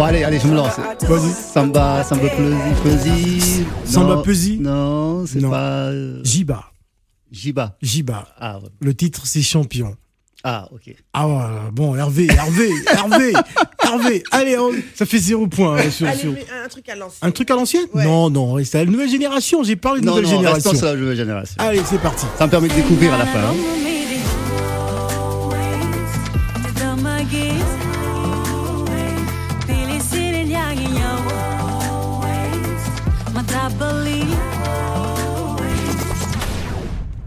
Bon, 0.03 0.09
allez, 0.09 0.25
allez, 0.25 0.41
je 0.41 0.49
me 0.49 0.57
lance. 0.57 0.73
Vas-y. 1.03 1.31
Samba, 1.31 2.03
Samba 2.03 2.29
Pleusi. 2.83 3.65
Samba 3.85 4.17
Non, 4.17 4.23
Pleusi 4.23 4.59
Non, 4.59 5.25
c'est 5.29 5.39
Non. 5.39 5.49
pas. 5.51 5.91
euh, 5.93 6.21
Jiba, 6.25 6.65
Jiba. 7.31 7.77
Jiba. 7.81 8.27
Ah, 8.37 8.59
ouais. 8.59 8.69
Le 8.81 8.95
titre 8.95 9.21
c'est 9.27 9.43
Champion. 9.43 9.95
ah, 10.43 10.69
ok. 10.73 10.93
Ah 11.13 11.29
ouais, 11.29 11.35
bon, 11.73 11.95
Hervé, 11.95 12.27
Hervé, 12.33 12.71
Hervé, 12.93 13.33
Hervé. 13.85 14.23
Allez, 14.33 14.59
on- 14.59 14.73
ça 14.97 15.07
fait 15.07 15.19
zéro 15.19 15.47
point 15.47 15.77
hein, 15.79 15.89
sur, 15.93 16.09
Allez, 16.09 16.19
sur- 16.19 16.33
mais 16.33 16.47
un 16.65 16.67
truc 16.69 16.89
à 16.89 16.97
lancer. 16.97 17.19
Un 17.23 17.31
truc 17.31 17.49
à 17.53 17.55
l'ancienne? 17.55 17.87
Ouais. 17.95 18.05
Non, 18.05 18.29
non, 18.29 18.57
c'est 18.65 18.79
la 18.85 18.91
nouvelle 18.91 19.09
génération. 19.09 19.63
J'ai 19.63 19.77
parlé 19.77 20.01
de 20.01 20.07
Non, 20.07 20.17
nouvelle 20.17 20.25
non, 20.33 20.37
génération. 20.39 20.71
restons 20.71 20.85
sur 20.85 20.87
la 20.95 21.01
nouvelle 21.01 21.17
génération. 21.17 21.55
Allez, 21.61 21.81
c'est 21.89 22.01
parti. 22.01 22.27
Ça 22.39 22.47
me 22.47 22.51
permet 22.51 22.67
de 22.67 22.75
découvrir 22.75 23.15
à 23.15 23.19
la 23.19 23.27
fin. 23.27 23.39
hein. 23.39 23.55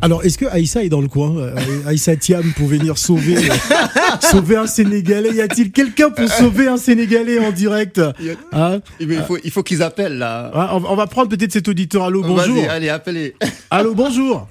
Alors, 0.06 0.24
est-ce 0.24 0.38
que 0.38 0.46
Aïssa 0.46 0.84
est 0.84 0.90
dans 0.90 1.02
le 1.02 1.08
coin 1.08 1.36
Euh, 1.36 1.56
Aïssa 1.88 2.16
Thiam 2.16 2.44
pour 2.56 2.68
venir 2.68 2.96
sauver, 2.96 3.38
euh, 3.38 3.54
sauver 4.22 4.56
un 4.56 4.68
Sénégalais? 4.68 5.32
Y 5.34 5.42
a-t-il 5.42 5.72
quelqu'un 5.72 6.12
pour 6.12 6.30
sauver 6.30 6.68
un 6.68 6.78
Sénégalais 6.78 7.40
en 7.40 7.52
direct? 7.52 8.00
Hein? 8.52 8.82
Mais 9.00 9.16
il 9.16 9.24
faut, 9.24 9.38
il 9.44 9.50
faut 9.50 9.64
qu'ils 9.64 9.82
appellent 9.82 10.20
là. 10.20 10.52
Hein, 10.54 10.70
on, 10.74 10.92
on 10.92 10.96
va 10.96 11.08
prendre 11.08 11.30
peut-être 11.30 11.52
cet 11.52 11.68
auditeur. 11.68 12.04
Allô, 12.04 12.22
bonjour. 12.22 12.64
Allez, 12.70 12.90
appelez. 12.90 13.34
Allô, 13.72 13.96
bonjour. 13.96 14.48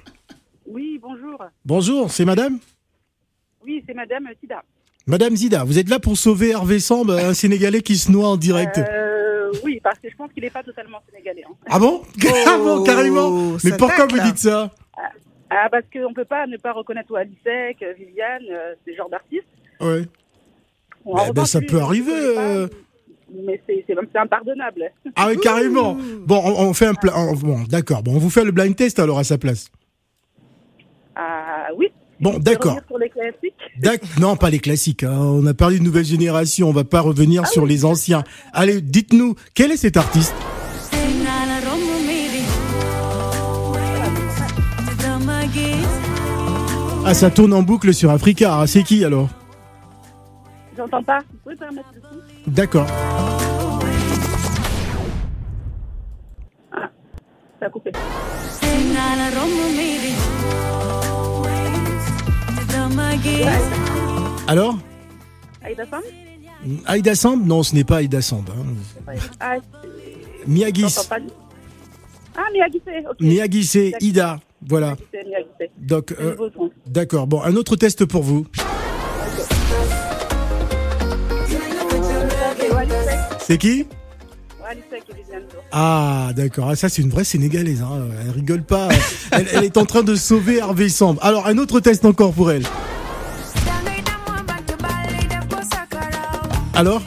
Oui, 0.67 0.99
bonjour. 1.01 1.41
Bonjour, 1.63 2.11
c'est 2.11 2.25
madame? 2.25 2.59
Oui, 3.65 3.81
c'est 3.87 3.93
Madame 3.95 4.27
Sida. 4.41 4.61
Madame 5.07 5.37
Zida, 5.37 5.63
vous 5.63 5.79
êtes 5.79 5.87
là 5.89 5.99
pour 5.99 6.17
sauver 6.17 6.49
Hervé 6.49 6.81
Samb, 6.81 7.11
un 7.11 7.33
Sénégalais 7.33 7.81
qui 7.81 7.95
se 7.95 8.11
noie 8.11 8.27
en 8.27 8.35
direct. 8.35 8.79
Euh, 8.79 9.51
oui, 9.63 9.79
parce 9.81 9.99
que 9.99 10.09
je 10.09 10.15
pense 10.17 10.33
qu'il 10.33 10.43
n'est 10.43 10.49
pas 10.49 10.63
totalement 10.63 10.97
sénégalais. 11.09 11.43
hein. 11.49 11.53
Ah 11.69 11.79
bon? 11.79 12.01
Ah 12.45 12.57
bon, 12.57 12.83
carrément 12.83 13.53
Mais 13.63 13.69
ça 13.69 13.77
pourquoi 13.77 14.05
vous 14.07 14.19
dites 14.19 14.39
ça? 14.39 14.73
Ah, 15.49 15.67
parce 15.69 15.83
qu'on 15.93 16.09
ne 16.09 16.13
peut 16.15 16.25
pas 16.25 16.47
ne 16.47 16.57
pas 16.57 16.73
reconnaître 16.73 17.11
Walisek, 17.11 17.81
euh, 17.83 17.93
Viviane, 17.97 18.43
euh, 18.51 18.73
ces 18.85 18.95
genres 18.95 19.09
d'artistes. 19.09 19.43
Ouais. 19.79 20.03
Bon, 21.03 21.13
Bah, 21.13 21.21
en 21.21 21.23
bah, 21.25 21.29
revanche, 21.29 21.49
ça 21.49 21.61
peut 21.61 21.79
arriver, 21.79 22.11
euh. 22.13 22.67
Mais 23.45 23.61
c'est 23.67 24.17
impardonnable. 24.17 24.91
Ah 25.15 25.27
oui, 25.29 25.37
carrément. 25.37 25.97
Bon, 26.25 26.41
on, 26.43 26.67
on 26.69 26.73
fait 26.73 26.87
un 26.87 26.93
on- 27.15 27.33
Bon, 27.33 27.59
d'accord. 27.69 28.01
Bon, 28.03 28.15
on 28.15 28.19
vous 28.19 28.29
fait 28.29 28.43
le 28.43 28.51
blind 28.51 28.75
test 28.75 28.99
alors 28.99 29.19
à 29.19 29.23
sa 29.23 29.37
place. 29.37 29.69
Ah 31.15 31.67
oui. 31.77 31.87
Bon, 32.19 32.37
d'accord. 32.39 32.71
revenir 32.75 32.87
Sur 32.87 32.97
les 32.97 33.09
classiques. 33.09 33.53
D'ac- 33.77 34.19
Non, 34.19 34.35
pas 34.37 34.49
les 34.49 34.59
classiques. 34.59 35.03
hein. 35.03 35.17
On 35.19 35.45
a 35.47 35.53
parlé 35.53 35.79
de 35.79 35.83
nouvelle 35.83 36.05
génération. 36.05 36.69
On 36.69 36.73
va 36.73 36.83
pas 36.85 37.01
revenir 37.01 37.45
sur 37.47 37.65
les 37.65 37.83
anciens. 37.83 38.23
Allez, 38.53 38.79
dites-nous, 38.81 39.35
quel 39.53 39.71
est 39.71 39.77
cet 39.77 39.97
artiste? 39.97 40.33
Ah, 47.05 47.13
ça 47.13 47.29
tourne 47.29 47.53
en 47.53 47.61
boucle 47.61 47.93
sur 47.93 48.09
Africa. 48.09 48.57
Ah, 48.59 48.67
c'est 48.67 48.83
qui 48.83 49.03
alors 49.05 49.29
J'entends 50.75 51.03
pas. 51.03 51.19
Vous 51.31 51.37
pouvez 51.43 51.55
permettre 51.55 51.87
le 51.93 52.01
son 52.01 52.51
D'accord. 52.51 52.87
ça 57.59 57.67
a 57.67 57.69
coupé. 57.69 57.91
Alors 64.47 64.77
Aïda 65.63 65.83
Sam 65.89 66.01
Aïda 66.85 67.15
Samb 67.15 67.45
Non, 67.45 67.63
ce 67.63 67.75
n'est 67.75 67.83
pas 67.83 67.97
Aïda 67.97 68.21
Samb. 68.21 68.45
hein. 68.49 69.13
Ah, 69.39 69.55
Miyagi. 70.47 70.81
j'entends 70.81 71.03
pas. 71.09 71.17
Ah, 72.37 72.41
Miyagi, 72.51 72.81
c'est. 72.83 73.05
Ok. 73.07 74.01
Ida. 74.01 74.39
Voilà. 74.67 74.95
Donc, 75.77 76.13
euh, 76.19 76.35
d'accord. 76.87 77.27
Bon, 77.27 77.41
un 77.41 77.55
autre 77.55 77.75
test 77.75 78.05
pour 78.05 78.23
vous. 78.23 78.45
C'est 83.39 83.57
qui. 83.57 83.85
Ah, 85.71 86.31
d'accord. 86.35 86.69
Ah, 86.69 86.75
ça, 86.75 86.89
c'est 86.89 87.01
une 87.01 87.09
vraie 87.09 87.23
Sénégalaise. 87.23 87.81
Hein. 87.81 88.07
Elle 88.21 88.31
rigole 88.31 88.63
pas. 88.63 88.89
Elle, 89.31 89.47
elle 89.53 89.63
est 89.63 89.77
en 89.77 89.85
train 89.85 90.01
de 90.01 90.15
sauver 90.15 90.57
Hervé 90.57 90.89
Samb. 90.89 91.17
Alors, 91.21 91.45
un 91.47 91.57
autre 91.57 91.79
test 91.79 92.05
encore 92.05 92.33
pour 92.33 92.51
elle. 92.51 92.63
Alors 96.73 97.01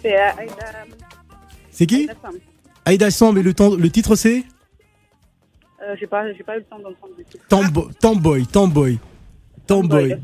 C'est 0.00 0.14
euh, 0.16 0.28
qui 1.88 1.94
Aïda 2.08 2.14
Sam. 2.22 2.32
Aïda 2.84 3.10
Samb 3.10 3.36
et 3.38 3.42
le, 3.42 3.52
temps- 3.52 3.74
le 3.74 3.90
titre 3.90 4.14
c'est? 4.14 4.44
Euh, 5.86 5.94
j'ai 6.00 6.06
pas, 6.06 6.32
j'ai 6.32 6.42
pas 6.42 6.56
eu 6.56 6.60
le 6.60 6.64
temps 6.64 6.78
d'entendre 6.78 7.14
du 7.16 7.24
tout. 7.24 7.38
Tambo- 7.48 7.90
Tamboy, 8.00 8.46
Tamboy. 8.46 8.98
Tamboy. 9.66 10.16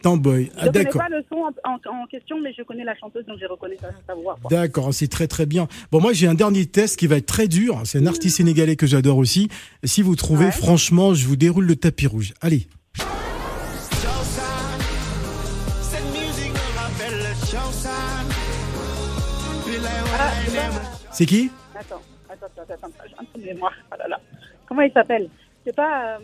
Tamboy. 0.00 0.44
Je 0.46 0.50
Ah, 0.56 0.66
connais 0.68 0.84
d'accord. 0.84 1.02
pas 1.02 1.08
le 1.08 1.24
son 1.28 1.36
en, 1.36 1.70
en- 1.70 2.02
en 2.02 2.06
question, 2.06 2.40
mais 2.40 2.52
je 2.56 2.62
connais 2.62 2.84
la 2.84 2.94
chanteuse, 2.96 3.24
donc 3.26 3.38
j'ai 3.38 3.46
reconnu 3.46 3.76
sa, 3.80 3.90
sa 4.06 4.14
voix. 4.14 4.36
D'accord, 4.50 4.92
c'est 4.94 5.08
très 5.08 5.26
très 5.28 5.46
bien. 5.46 5.66
Bon, 5.90 6.00
moi 6.00 6.12
j'ai 6.12 6.26
un 6.28 6.34
dernier 6.34 6.66
test 6.66 6.98
qui 6.98 7.06
va 7.06 7.16
être 7.16 7.26
très 7.26 7.48
dur. 7.48 7.80
C'est 7.84 7.98
un 7.98 8.06
artiste 8.06 8.36
sénégalais 8.36 8.76
que 8.76 8.86
j'adore 8.86 9.16
aussi. 9.18 9.48
Si 9.84 10.02
vous 10.02 10.14
trouvez, 10.16 10.46
Ouais. 10.46 10.52
franchement, 10.52 11.14
je 11.14 11.26
vous 11.26 11.36
déroule 11.36 11.66
le 11.66 11.76
tapis 11.76 12.06
rouge. 12.06 12.32
Allez. 12.40 12.66
Ah, 20.18 20.30
c'est 21.12 21.26
qui? 21.26 21.50
Attends, 21.74 22.00
attends, 22.28 22.46
attends, 22.46 22.74
attends, 22.74 22.88
un 23.18 23.24
peu 23.32 23.40
de 23.40 23.44
mémoire. 23.46 23.72
Oh 23.92 23.94
là 23.98 24.08
là. 24.08 24.20
Comment 24.72 24.86
il 24.86 24.92
s'appelle? 24.94 25.28
C'est 25.66 25.76
pas. 25.76 26.16
euh, 26.16 26.18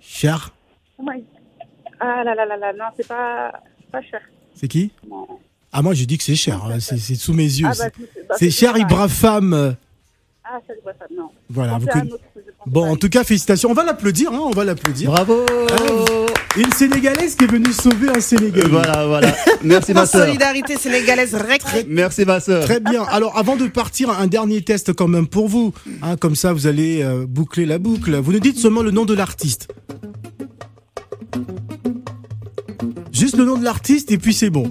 Cher? 0.00 0.52
comment 0.96 1.12
il... 1.12 1.22
Ah 2.00 2.24
là 2.24 2.34
là 2.34 2.44
là 2.44 2.56
là, 2.56 2.72
non, 2.72 2.86
c'est 2.96 3.06
pas, 3.06 3.52
c'est 3.78 3.88
pas 3.92 4.02
cher. 4.02 4.20
C'est 4.56 4.66
qui? 4.66 4.90
Non. 5.08 5.28
Ah, 5.70 5.80
moi 5.80 5.94
j'ai 5.94 6.06
dit 6.06 6.18
que 6.18 6.24
c'est 6.24 6.34
cher. 6.34 6.60
hein. 6.64 6.80
C'est 6.80 6.98
sous 7.14 7.34
mes 7.34 7.44
yeux. 7.44 7.68
Ah, 7.70 7.74
C'est- 7.74 7.84
bah, 7.84 8.06
c'est- 8.12 8.26
bah, 8.28 8.34
c'est 8.36 8.50
cher 8.50 8.76
Ibrahim. 8.76 9.76
Ah, 10.42 10.58
ça, 10.66 10.74
je 10.76 10.82
vois 10.82 10.92
ça, 10.98 11.04
non. 11.16 11.30
Voilà, 11.48 11.78
vous 11.78 11.86
conna- 11.86 12.12
autre, 12.14 12.18
je 12.34 12.40
Bon, 12.66 12.90
en 12.90 12.96
tout 12.96 13.08
cas, 13.08 13.22
félicitations. 13.22 13.70
On 13.70 13.74
va 13.74 13.84
l'applaudir, 13.84 14.32
hein, 14.32 14.40
on 14.42 14.50
va 14.50 14.64
l'applaudir. 14.64 15.08
Bravo 15.12 15.46
Une 16.54 16.70
Sénégalaise 16.72 17.34
qui 17.34 17.44
est 17.44 17.50
venue 17.50 17.72
sauver 17.72 18.10
un 18.10 18.20
Sénégalais. 18.20 18.68
Voilà, 18.68 19.06
voilà. 19.06 19.34
Merci 19.62 19.94
ma 19.94 20.04
sœur. 20.04 20.26
Solidarité 20.26 20.76
sénégalaise 20.76 21.34
rec. 21.34 21.62
Merci 21.88 22.26
ma 22.26 22.40
sœur. 22.40 22.64
Très 22.64 22.78
bien. 22.78 23.04
Alors, 23.04 23.38
avant 23.38 23.56
de 23.56 23.66
partir, 23.68 24.10
un 24.10 24.26
dernier 24.26 24.60
test 24.62 24.92
quand 24.92 25.08
même 25.08 25.26
pour 25.26 25.48
vous. 25.48 25.72
Hein, 26.02 26.16
comme 26.16 26.36
ça, 26.36 26.52
vous 26.52 26.66
allez 26.66 27.02
euh, 27.02 27.24
boucler 27.26 27.64
la 27.64 27.78
boucle. 27.78 28.16
Vous 28.16 28.32
nous 28.32 28.38
dites 28.38 28.58
seulement 28.58 28.82
le 28.82 28.90
nom 28.90 29.06
de 29.06 29.14
l'artiste. 29.14 29.68
Juste 33.12 33.38
le 33.38 33.44
nom 33.44 33.56
de 33.56 33.64
l'artiste 33.64 34.10
et 34.10 34.18
puis 34.18 34.34
c'est 34.34 34.50
bon. 34.50 34.68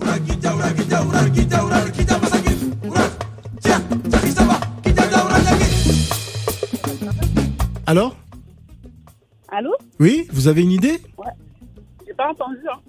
Alors? 7.87 8.15
Allô? 9.51 9.71
Oui 9.99 10.27
Vous 10.31 10.47
avez 10.47 10.61
une 10.61 10.71
idée? 10.71 11.01
J'ai 12.11 12.15
pas 12.17 12.27
entendu. 12.29 12.57
Hein. 12.69 12.79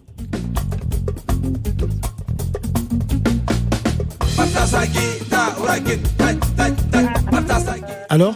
Alors 8.08 8.34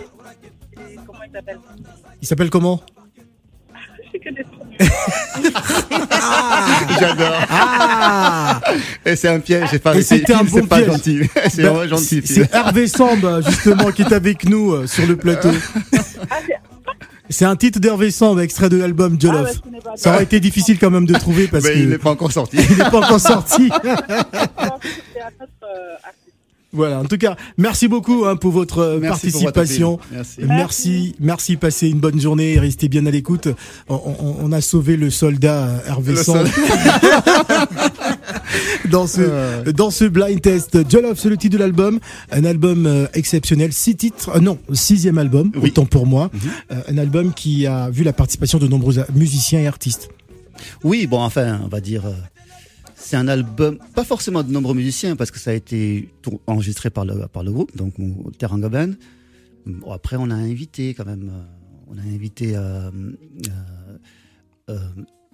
Comment 1.07 1.19
il 1.27 1.33
s'appelle? 1.33 1.59
Il 2.23 2.29
s'appelle 2.29 2.51
comment? 2.51 2.81
J'ai 4.13 4.19
que 4.19 4.31
des 4.31 4.43
sons. 4.43 4.49
J'adore. 6.99 7.35
Ah 7.51 8.61
Et 9.05 9.17
c'est 9.17 9.29
un 9.29 9.41
piège, 9.41 9.69
c'est 9.71 9.79
pas, 9.79 10.01
c'était 10.03 10.33
un 10.35 10.45
c'est 10.47 10.61
bon 10.61 10.67
pas 10.67 10.77
piège. 10.79 10.89
gentil. 10.93 11.21
C'est 11.51 11.63
Ben, 11.63 11.71
vraiment 11.73 11.89
gentil. 11.97 12.23
c'est- 12.25 12.35
C'est 12.45 12.55
Hervé 12.55 12.87
Samb, 12.89 13.43
justement, 13.47 13.91
qui 13.93 14.03
est 14.03 14.13
avec 14.13 14.45
nous 14.49 14.73
euh, 14.73 14.87
sur 14.87 15.07
le 15.07 15.17
plateau. 15.17 15.51
Ah, 16.31 16.37
c'est- 16.47 16.55
C'est 17.29 17.45
un 17.45 17.57
titre 17.57 17.79
d'Hervé 17.81 18.11
Samb, 18.11 18.39
extrait 18.41 18.69
de 18.69 18.77
l'album 18.79 19.15
ah, 19.15 19.21
Jollof. 19.21 19.51
n'est 19.71 19.76
pas 19.76 19.76
Ça 19.97 20.15
aurait 20.15 20.25
été 20.25 20.39
difficile 20.41 20.79
quand 20.79 20.91
même 20.91 21.07
de 21.07 21.15
trouver 21.15 21.49
parce 21.49 21.65
Mais 21.65 21.73
que 21.73 21.79
il 21.79 21.89
n'est 21.89 21.99
pas 21.99 22.11
encore 22.11 22.33
sorti. 22.33 22.57
il 22.71 22.77
n'est 22.79 22.91
pas 22.91 22.99
encore 22.99 23.21
sorti. 23.21 23.71
Voilà. 26.73 26.99
En 27.01 27.05
tout 27.07 27.17
cas, 27.17 27.37
merci 27.57 27.89
beaucoup 27.89 28.27
hein, 28.27 28.37
pour 28.37 28.51
votre 28.53 28.81
euh, 28.81 28.99
pour 29.01 29.09
votre 29.09 29.09
participation. 29.23 29.95
appel. 29.95 30.09
Merci. 30.17 30.41
Merci, 30.47 31.15
merci. 31.21 31.57
Passez 31.57 31.89
une 31.89 32.01
bonne 32.01 32.21
journée 32.21 32.53
et 32.55 32.59
restez 32.59 32.89
bien 32.89 33.07
à 33.07 33.11
l'écoute. 33.11 33.49
On, 33.89 33.95
on- 33.95 34.37
on 34.43 34.53
a 34.53 34.61
sauvé 34.61 34.99
le 34.99 35.09
soldat 35.09 35.65
euh, 35.69 35.79
Hervé 35.87 36.13
Le 36.13 36.23
Samb 36.23 36.47
dans 38.91 39.07
ce 39.07 39.21
Euh. 39.21 39.73
dans 39.73 39.91
ce 39.91 40.05
blind 40.05 40.41
test. 40.41 40.89
Jollof, 40.91 41.19
c'est 41.19 41.29
le 41.29 41.37
titre 41.37 41.55
de 41.55 41.59
l'album, 41.59 41.99
un 42.31 42.45
album 42.45 42.87
euh, 42.87 43.07
exceptionnel, 43.15 43.73
six 43.73 43.97
titres, 43.97 44.31
euh, 44.37 44.41
non, 44.41 44.59
sixième 44.73 45.19
album, 45.19 45.51
Oui. 45.55 45.61
Mhm. 45.61 45.67
autant 45.69 45.87
pour 45.87 46.07
moi, 46.07 46.31
Euh, 46.71 46.81
un 46.89 46.99
album 46.99 47.33
qui 47.35 47.67
a 47.67 47.91
vu 47.91 48.03
la 48.05 48.13
participation 48.13 48.59
de 48.59 48.67
nombreux 48.69 48.95
musiciens 49.15 49.61
et 49.61 49.67
artistes. 49.67 50.09
Oui, 50.85 51.07
bon, 51.07 51.21
enfin, 51.21 51.61
on 51.65 51.69
va 51.69 51.81
dire, 51.81 52.03
c'est 52.95 53.17
un 53.17 53.29
album, 53.29 53.79
pas 53.95 54.05
forcément 54.05 54.43
de 54.43 54.51
nombreux 54.51 54.75
musiciens, 54.75 55.17
parce 55.17 55.31
que 55.31 55.39
ça 55.39 55.51
a 55.51 55.55
été 55.55 56.09
enregistré 56.47 56.91
par 56.91 57.05
le, 57.05 57.27
par 57.29 57.43
le 57.43 57.53
groupe, 57.53 57.77
donc 57.77 57.99
mon 57.99 58.31
Teranga 58.39 58.69
Band. 58.69 58.93
Bon, 59.67 59.93
après, 59.93 60.17
on 60.19 60.31
a 60.31 60.35
invité 60.35 60.95
quand 60.95 61.05
même, 61.05 61.31
on 61.89 61.99
a 61.99 62.03
invité 62.03 62.57
euh, 62.57 62.91
euh, 64.71 64.79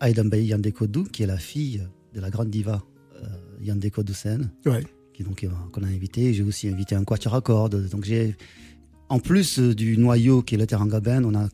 euh, 0.01 1.05
qui 1.13 1.23
est 1.23 1.27
la 1.27 1.39
fille 1.39 1.83
de 2.15 2.21
la 2.21 2.31
grande 2.31 2.51
diva 2.51 2.83
euh, 3.23 4.03
Doucen, 4.03 4.51
Ouais. 4.67 4.85
qui 5.15 5.23
donc 5.25 5.45
euh, 5.45 5.49
qu'on 5.73 5.83
a 5.83 5.87
invité. 5.87 6.33
J'ai 6.35 6.43
aussi 6.43 6.69
invité 6.69 6.95
un 6.95 7.05
quatuor 7.05 7.35
à 7.35 7.41
cordes. 7.41 7.89
Donc 7.91 8.05
j'ai, 8.05 8.37
en 9.09 9.19
plus 9.19 9.59
euh, 9.59 9.75
du 9.75 9.97
noyau 9.99 10.43
qui 10.43 10.55
est 10.55 10.59
le 10.59 10.67
Teranga 10.67 11.01
Band, 11.01 11.23
on 11.25 11.35
a, 11.35 11.49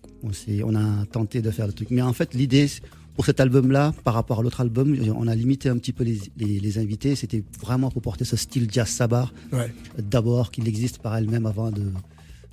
on, 0.65 0.75
a 0.75 1.07
tenté 1.07 1.43
de 1.43 1.51
faire 1.51 1.67
le 1.67 1.73
truc. 1.73 1.91
Mais 1.91 2.03
en 2.03 2.13
fait, 2.13 2.35
l'idée 2.35 2.69
pour 3.15 3.27
cet 3.27 3.41
album-là, 3.41 3.93
par 4.05 4.15
rapport 4.15 4.39
à 4.39 4.43
l'autre 4.45 4.61
album, 4.61 4.97
on 5.17 5.27
a 5.27 5.35
limité 5.35 5.69
un 5.69 5.77
petit 5.77 5.93
peu 5.93 6.05
les, 6.05 6.21
les, 6.37 6.61
les 6.61 6.79
invités. 6.79 7.17
C'était 7.17 7.43
vraiment 7.61 7.91
pour 7.91 8.01
porter 8.01 8.25
ce 8.25 8.37
style 8.37 8.69
jazz 8.71 8.87
sabar, 8.89 9.35
Ouais. 9.53 9.75
d'abord 9.99 10.53
qu'il 10.53 10.69
existe 10.69 10.99
par 10.99 11.17
elle-même 11.17 11.45
avant 11.45 11.73
de, 11.73 11.83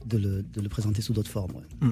de, 0.07 0.17
le, 0.17 0.43
de 0.53 0.61
le 0.61 0.67
présenter 0.69 1.03
sous 1.03 1.13
d'autres 1.13 1.29
formes. 1.29 1.51
ouais. 1.83 1.89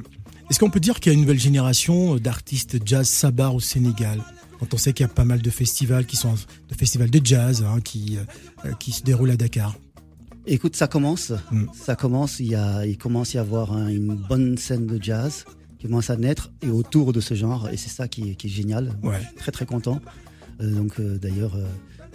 Est-ce 0.49 0.58
qu'on 0.60 0.71
peut 0.71 0.80
dire 0.80 0.99
qu'il 0.99 1.12
y 1.12 1.13
a 1.13 1.13
une 1.13 1.21
nouvelle 1.21 1.39
génération 1.39 2.15
d'artistes 2.15 2.80
jazz 2.84 3.08
sabar 3.08 3.54
au 3.54 3.60
Sénégal? 3.60 4.19
Quand 4.63 4.76
on 4.76 4.78
sait 4.78 4.93
qu'il 4.93 5.04
y 5.06 5.10
a 5.10 5.13
pas 5.13 5.26
mal 5.26 5.41
de 5.41 5.49
festivals 5.49 6.06
qui 6.06 6.15
sont 6.15 6.36
de 6.69 6.73
festivals 6.73 7.10
de 7.10 7.19
jazz 7.21 7.65
hein, 7.67 7.82
qui 7.82 8.17
euh, 8.63 8.71
qui 8.80 8.93
se 8.93 9.04
déroulent 9.04 9.32
à 9.32 9.36
Dakar. 9.36 9.76
Écoute, 10.45 10.78
ça 10.78 10.88
commence. 10.88 11.34
Mm. 11.52 11.65
Ça 11.73 11.97
commence. 11.97 12.39
Il, 12.39 12.47
y 12.47 12.56
a, 12.56 12.86
il 12.86 12.97
commence 12.97 13.36
à 13.36 13.39
y 13.39 13.41
avoir 13.41 13.73
hein, 13.73 13.89
une 13.89 14.15
bonne 14.15 14.58
scène 14.58 14.88
de 14.88 15.04
jazz 15.04 15.43
qui 15.80 15.88
commence 15.88 16.10
à 16.10 16.15
naître 16.15 16.49
et 16.62 16.69
autour 16.69 17.12
de 17.12 17.19
ce 17.19 17.34
genre. 17.34 17.67
Et 17.73 17.76
c'est 17.76 17.89
ça 17.89 18.08
qui 18.08 18.30
est, 18.30 18.36
qui 18.36 18.47
est 18.47 18.49
génial. 18.49 18.97
Ouais. 19.04 19.19
Très 19.36 19.52
très 19.52 19.65
content. 19.65 19.99
Euh, 20.62 20.71
donc 20.71 20.97
euh, 21.02 21.17
d'ailleurs, 21.17 21.56
euh, 21.56 21.67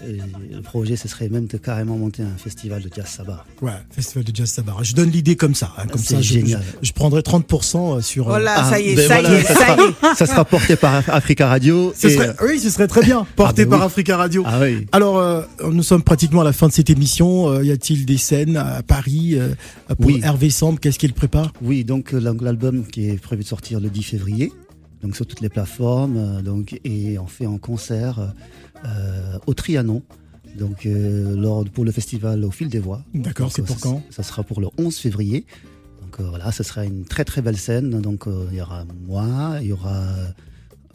euh, 0.05 0.17
le 0.53 0.63
projet, 0.63 0.97
ce 0.97 1.09
serait 1.09 1.29
même 1.29 1.47
de 1.47 1.57
carrément 1.57 1.97
monter 1.97 2.23
un 2.23 2.37
festival 2.37 2.83
de 2.83 2.91
jazz 2.95 3.07
sabbat. 3.07 3.45
Ouais, 3.63 3.73
festival 3.91 4.25
de 4.25 4.35
jazz 4.35 4.49
sabar. 4.51 4.83
Je 4.85 4.95
donne 4.95 5.11
l'idée 5.11 5.37
comme 5.37 5.55
ça. 5.55 5.73
hein, 5.79 5.85
comme 5.91 6.01
C'est 6.01 6.15
ça, 6.17 6.21
génial. 6.21 6.63
je, 6.83 6.89
je 6.89 6.93
prendrai 6.93 7.21
30% 7.21 8.01
sur. 8.03 8.27
euh, 8.27 8.31
Voilà, 8.31 8.55
Ah, 8.59 8.71
ça 8.71 8.81
y 8.81 8.91
est, 8.91 8.95
ben 8.97 9.09
ça 9.09 9.21
voilà, 9.21 9.35
y 9.35 9.41
est, 9.41 9.43
ça 9.45 9.55
ça 9.55 9.61
y 9.75 9.77
sera- 9.77 10.13
est. 10.13 10.15
Ça 10.17 10.27
sera 10.27 10.45
porté 10.45 10.77
par 10.77 11.03
Africa 11.11 11.49
Radio. 11.49 11.93
ce 11.97 12.07
et, 12.07 12.11
serait, 12.15 12.29
euh, 12.29 12.47
oui, 12.49 12.59
ce 12.61 12.71
serait 12.71 12.89
très 12.89 13.03
bien. 13.03 13.27
Porté 13.37 13.63
Ah, 13.63 13.65
ben 13.65 13.71
par 13.71 13.81
oui. 13.81 13.87
Africa 13.87 14.17
Radio. 14.17 14.43
ah 14.47 14.61
oui. 14.61 14.87
Alors, 14.93 15.19
euh, 15.19 15.43
nous 15.71 15.83
sommes 15.83 16.03
pratiquement 16.03 16.41
à 16.43 16.45
la 16.45 16.53
fin 16.53 16.69
de 16.69 16.73
cette 16.73 16.91
émission. 16.91 17.49
Euh, 17.51 17.65
y 17.65 17.71
a-t-il 17.73 18.07
des 18.07 18.19
scènes 18.19 18.57
à 18.57 18.83
Paris 18.83 19.35
euh, 19.35 19.55
pour 19.97 20.07
Oui. 20.07 20.21
Hervé 20.23 20.51
Samb 20.51 20.79
Qu'est-ce 20.79 20.99
qu'il 20.99 21.13
prépare? 21.13 21.53
Oui, 21.63 21.85
donc 21.85 22.15
euh, 22.15 22.21
l'album 22.41 22.87
qui 22.87 23.09
est 23.09 23.21
prévu 23.21 23.43
de 23.43 23.49
sortir 23.49 23.81
le 23.81 23.89
10 23.91 24.03
février, 24.03 24.53
donc 25.03 25.15
sur 25.17 25.27
toutes 25.27 25.41
les 25.41 25.49
plateformes, 25.49 26.17
euh, 26.17 26.43
donc 26.43 26.79
et 26.85 27.19
on 27.19 27.27
fait 27.27 27.47
en 27.47 27.59
concert 27.59 28.33
euh, 28.85 29.39
au 29.47 29.55
Trianon, 29.55 30.03
donc 30.59 30.87
euh, 30.87 31.37
lors 31.37 31.65
pour 31.65 31.85
le 31.85 31.93
festival 31.93 32.45
au 32.45 32.51
fil 32.51 32.69
des 32.69 32.79
voix. 32.81 33.03
D'accord, 33.15 33.53
c'est 33.53 33.63
euh, 33.63 33.65
pour 33.67 33.79
ça- 33.79 33.89
quand? 33.89 34.03
Ça 34.11 34.23
sera 34.23 34.43
pour 34.43 34.61
le 34.61 34.69
11 34.79 34.97
février. 34.97 35.47
Donc 36.03 36.21
euh, 36.21 36.29
voilà, 36.29 36.51
ce 36.53 36.63
sera 36.63 36.85
une 36.85 37.05
très 37.05 37.25
très 37.25 37.43
belle 37.43 37.57
scène. 37.59 38.01
Donc 38.01 38.27
euh, 38.27 38.47
il 38.51 38.57
y 38.59 38.61
aura 38.63 38.85
moi, 39.07 39.59
il 39.61 39.69
y 39.69 39.73
aura 39.73 40.03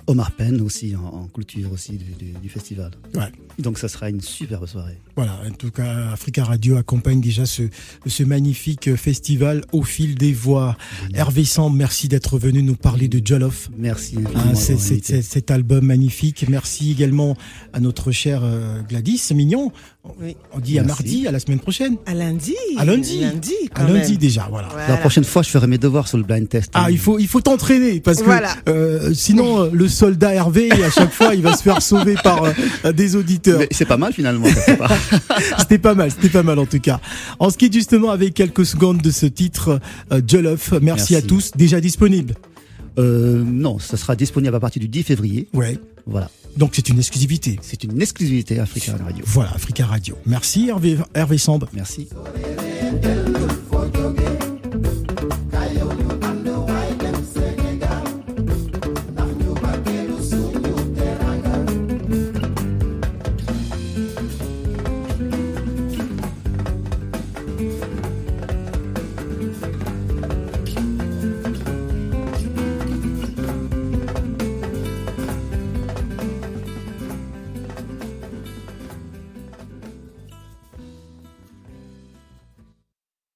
Omar 0.08 0.32
Penn 0.32 0.62
aussi 0.62 0.96
en, 0.96 1.06
en 1.06 1.28
clôture 1.28 1.72
aussi 1.72 1.94
du, 1.94 2.06
du- 2.26 2.34
du 2.42 2.50
festival. 2.50 2.92
Ouais. 3.16 3.32
Donc 3.60 3.78
ça 3.78 3.88
sera 3.88 4.10
une 4.10 4.22
superbe 4.22 4.66
soirée. 4.68 4.98
Voilà, 5.16 5.40
en 5.48 5.52
tout 5.52 5.70
cas, 5.72 6.10
Africa 6.12 6.44
Radio 6.44 6.76
accompagne 6.78 7.22
déjà 7.22 7.46
ce, 7.46 7.64
ce 8.06 8.24
magnifique 8.24 8.96
festival 8.96 9.62
au 9.72 9.84
fil 9.84 10.16
des 10.16 10.34
voix. 10.34 10.76
Hervé 11.14 11.46
Samb, 11.46 11.76
merci 11.76 12.08
d'être 12.08 12.38
venu 12.40 12.64
nous 12.64 12.76
parler 12.76 13.08
de 13.08 13.22
Jollof. 13.26 13.70
Merci. 13.78 14.18
Hein, 14.36 14.56
cet 14.56 15.52
album 15.52 15.86
magnifique. 15.86 16.46
Merci 16.50 16.92
également 16.92 17.38
à 17.74 17.80
notre 17.80 18.12
cher 18.12 18.42
euh, 18.44 18.82
Gladys 18.90 19.22
Mignon. 19.34 19.72
Oui. 20.20 20.36
On 20.52 20.60
dit 20.60 20.80
à 20.80 20.84
mardi, 20.84 21.28
à 21.28 21.32
la 21.32 21.40
semaine 21.40 21.60
prochaine. 21.60 21.96
À 22.06 22.14
lundi. 22.14 22.56
À 22.78 22.84
lundi. 22.84 23.22
Lundi, 23.22 23.54
quand 23.74 23.84
À 23.86 23.88
lundi 23.90 24.12
même. 24.12 24.18
déjà, 24.18 24.48
voilà. 24.50 24.68
Voilà. 24.70 24.88
La 24.90 24.98
prochaine 24.98 25.24
fois, 25.24 25.44
je 25.44 25.50
ferai 25.50 25.68
mes 25.68 25.78
devoirs 25.78 26.08
sur 26.10 26.18
le 26.18 26.24
blind 26.26 26.50
test. 26.50 26.72
Ah, 26.74 26.92
il 26.92 26.98
faut, 26.98 27.20
il 27.20 27.28
faut 27.28 27.40
t'entraîner 27.40 28.00
parce 28.02 28.20
que 28.20 28.26
Voilà. 28.26 28.54
euh, 28.68 29.14
sinon 29.14 29.62
euh, 29.64 29.70
le 29.72 29.88
soldat 29.94 30.34
Hervé 30.34 30.72
à 30.72 30.90
chaque 30.90 31.14
fois 31.14 31.36
il 31.36 31.42
va 31.42 31.56
se 31.56 31.64
faire 31.64 31.82
sauver 31.82 32.16
par 32.24 32.44
euh, 32.44 32.92
des 32.92 33.16
auditeurs. 33.16 33.62
C'est 33.72 33.86
pas 33.86 33.98
mal 33.98 34.14
finalement. 34.14 34.48
C'était 35.60 35.78
pas 35.78 35.94
mal, 35.96 36.12
c'était 36.12 36.30
pas 36.30 36.44
mal 36.44 36.60
en 36.60 36.66
tout 36.66 36.80
cas. 36.80 37.00
On 37.40 37.50
se 37.50 37.58
quitte 37.58 37.74
justement 37.74 38.12
avec 38.12 38.34
quelques 38.34 38.66
secondes 38.66 39.02
de 39.02 39.12
ce 39.12 39.26
titre 39.26 39.80
euh, 40.12 40.22
Jollof. 40.26 40.72
Merci, 40.74 40.84
Merci. 40.84 41.16
à 41.16 41.22
tous, 41.22 41.52
déjà 41.56 41.80
disponible. 41.80 42.36
Euh, 43.00 43.44
non, 43.46 43.80
ça 43.80 43.98
sera 43.98 44.16
disponible 44.16 44.56
à 44.56 44.60
partir 44.60 44.80
du 44.80 44.88
10 44.88 45.04
février. 45.04 45.48
Ouais. 45.54 45.80
Voilà. 46.06 46.30
Donc 46.58 46.72
c'est 46.74 46.90
une 46.90 47.00
exclusivité. 47.00 47.60
C'est 47.62 47.84
une 47.84 48.02
exclusivité 48.02 48.60
Africa 48.60 48.96
Radio. 49.04 49.24
Voilà, 49.28 49.52
Africa 49.54 49.86
Radio. 49.86 50.18
Merci 50.26 50.70
Hervé, 50.70 50.98
Hervé. 51.16 51.38
Merci. 51.74 52.08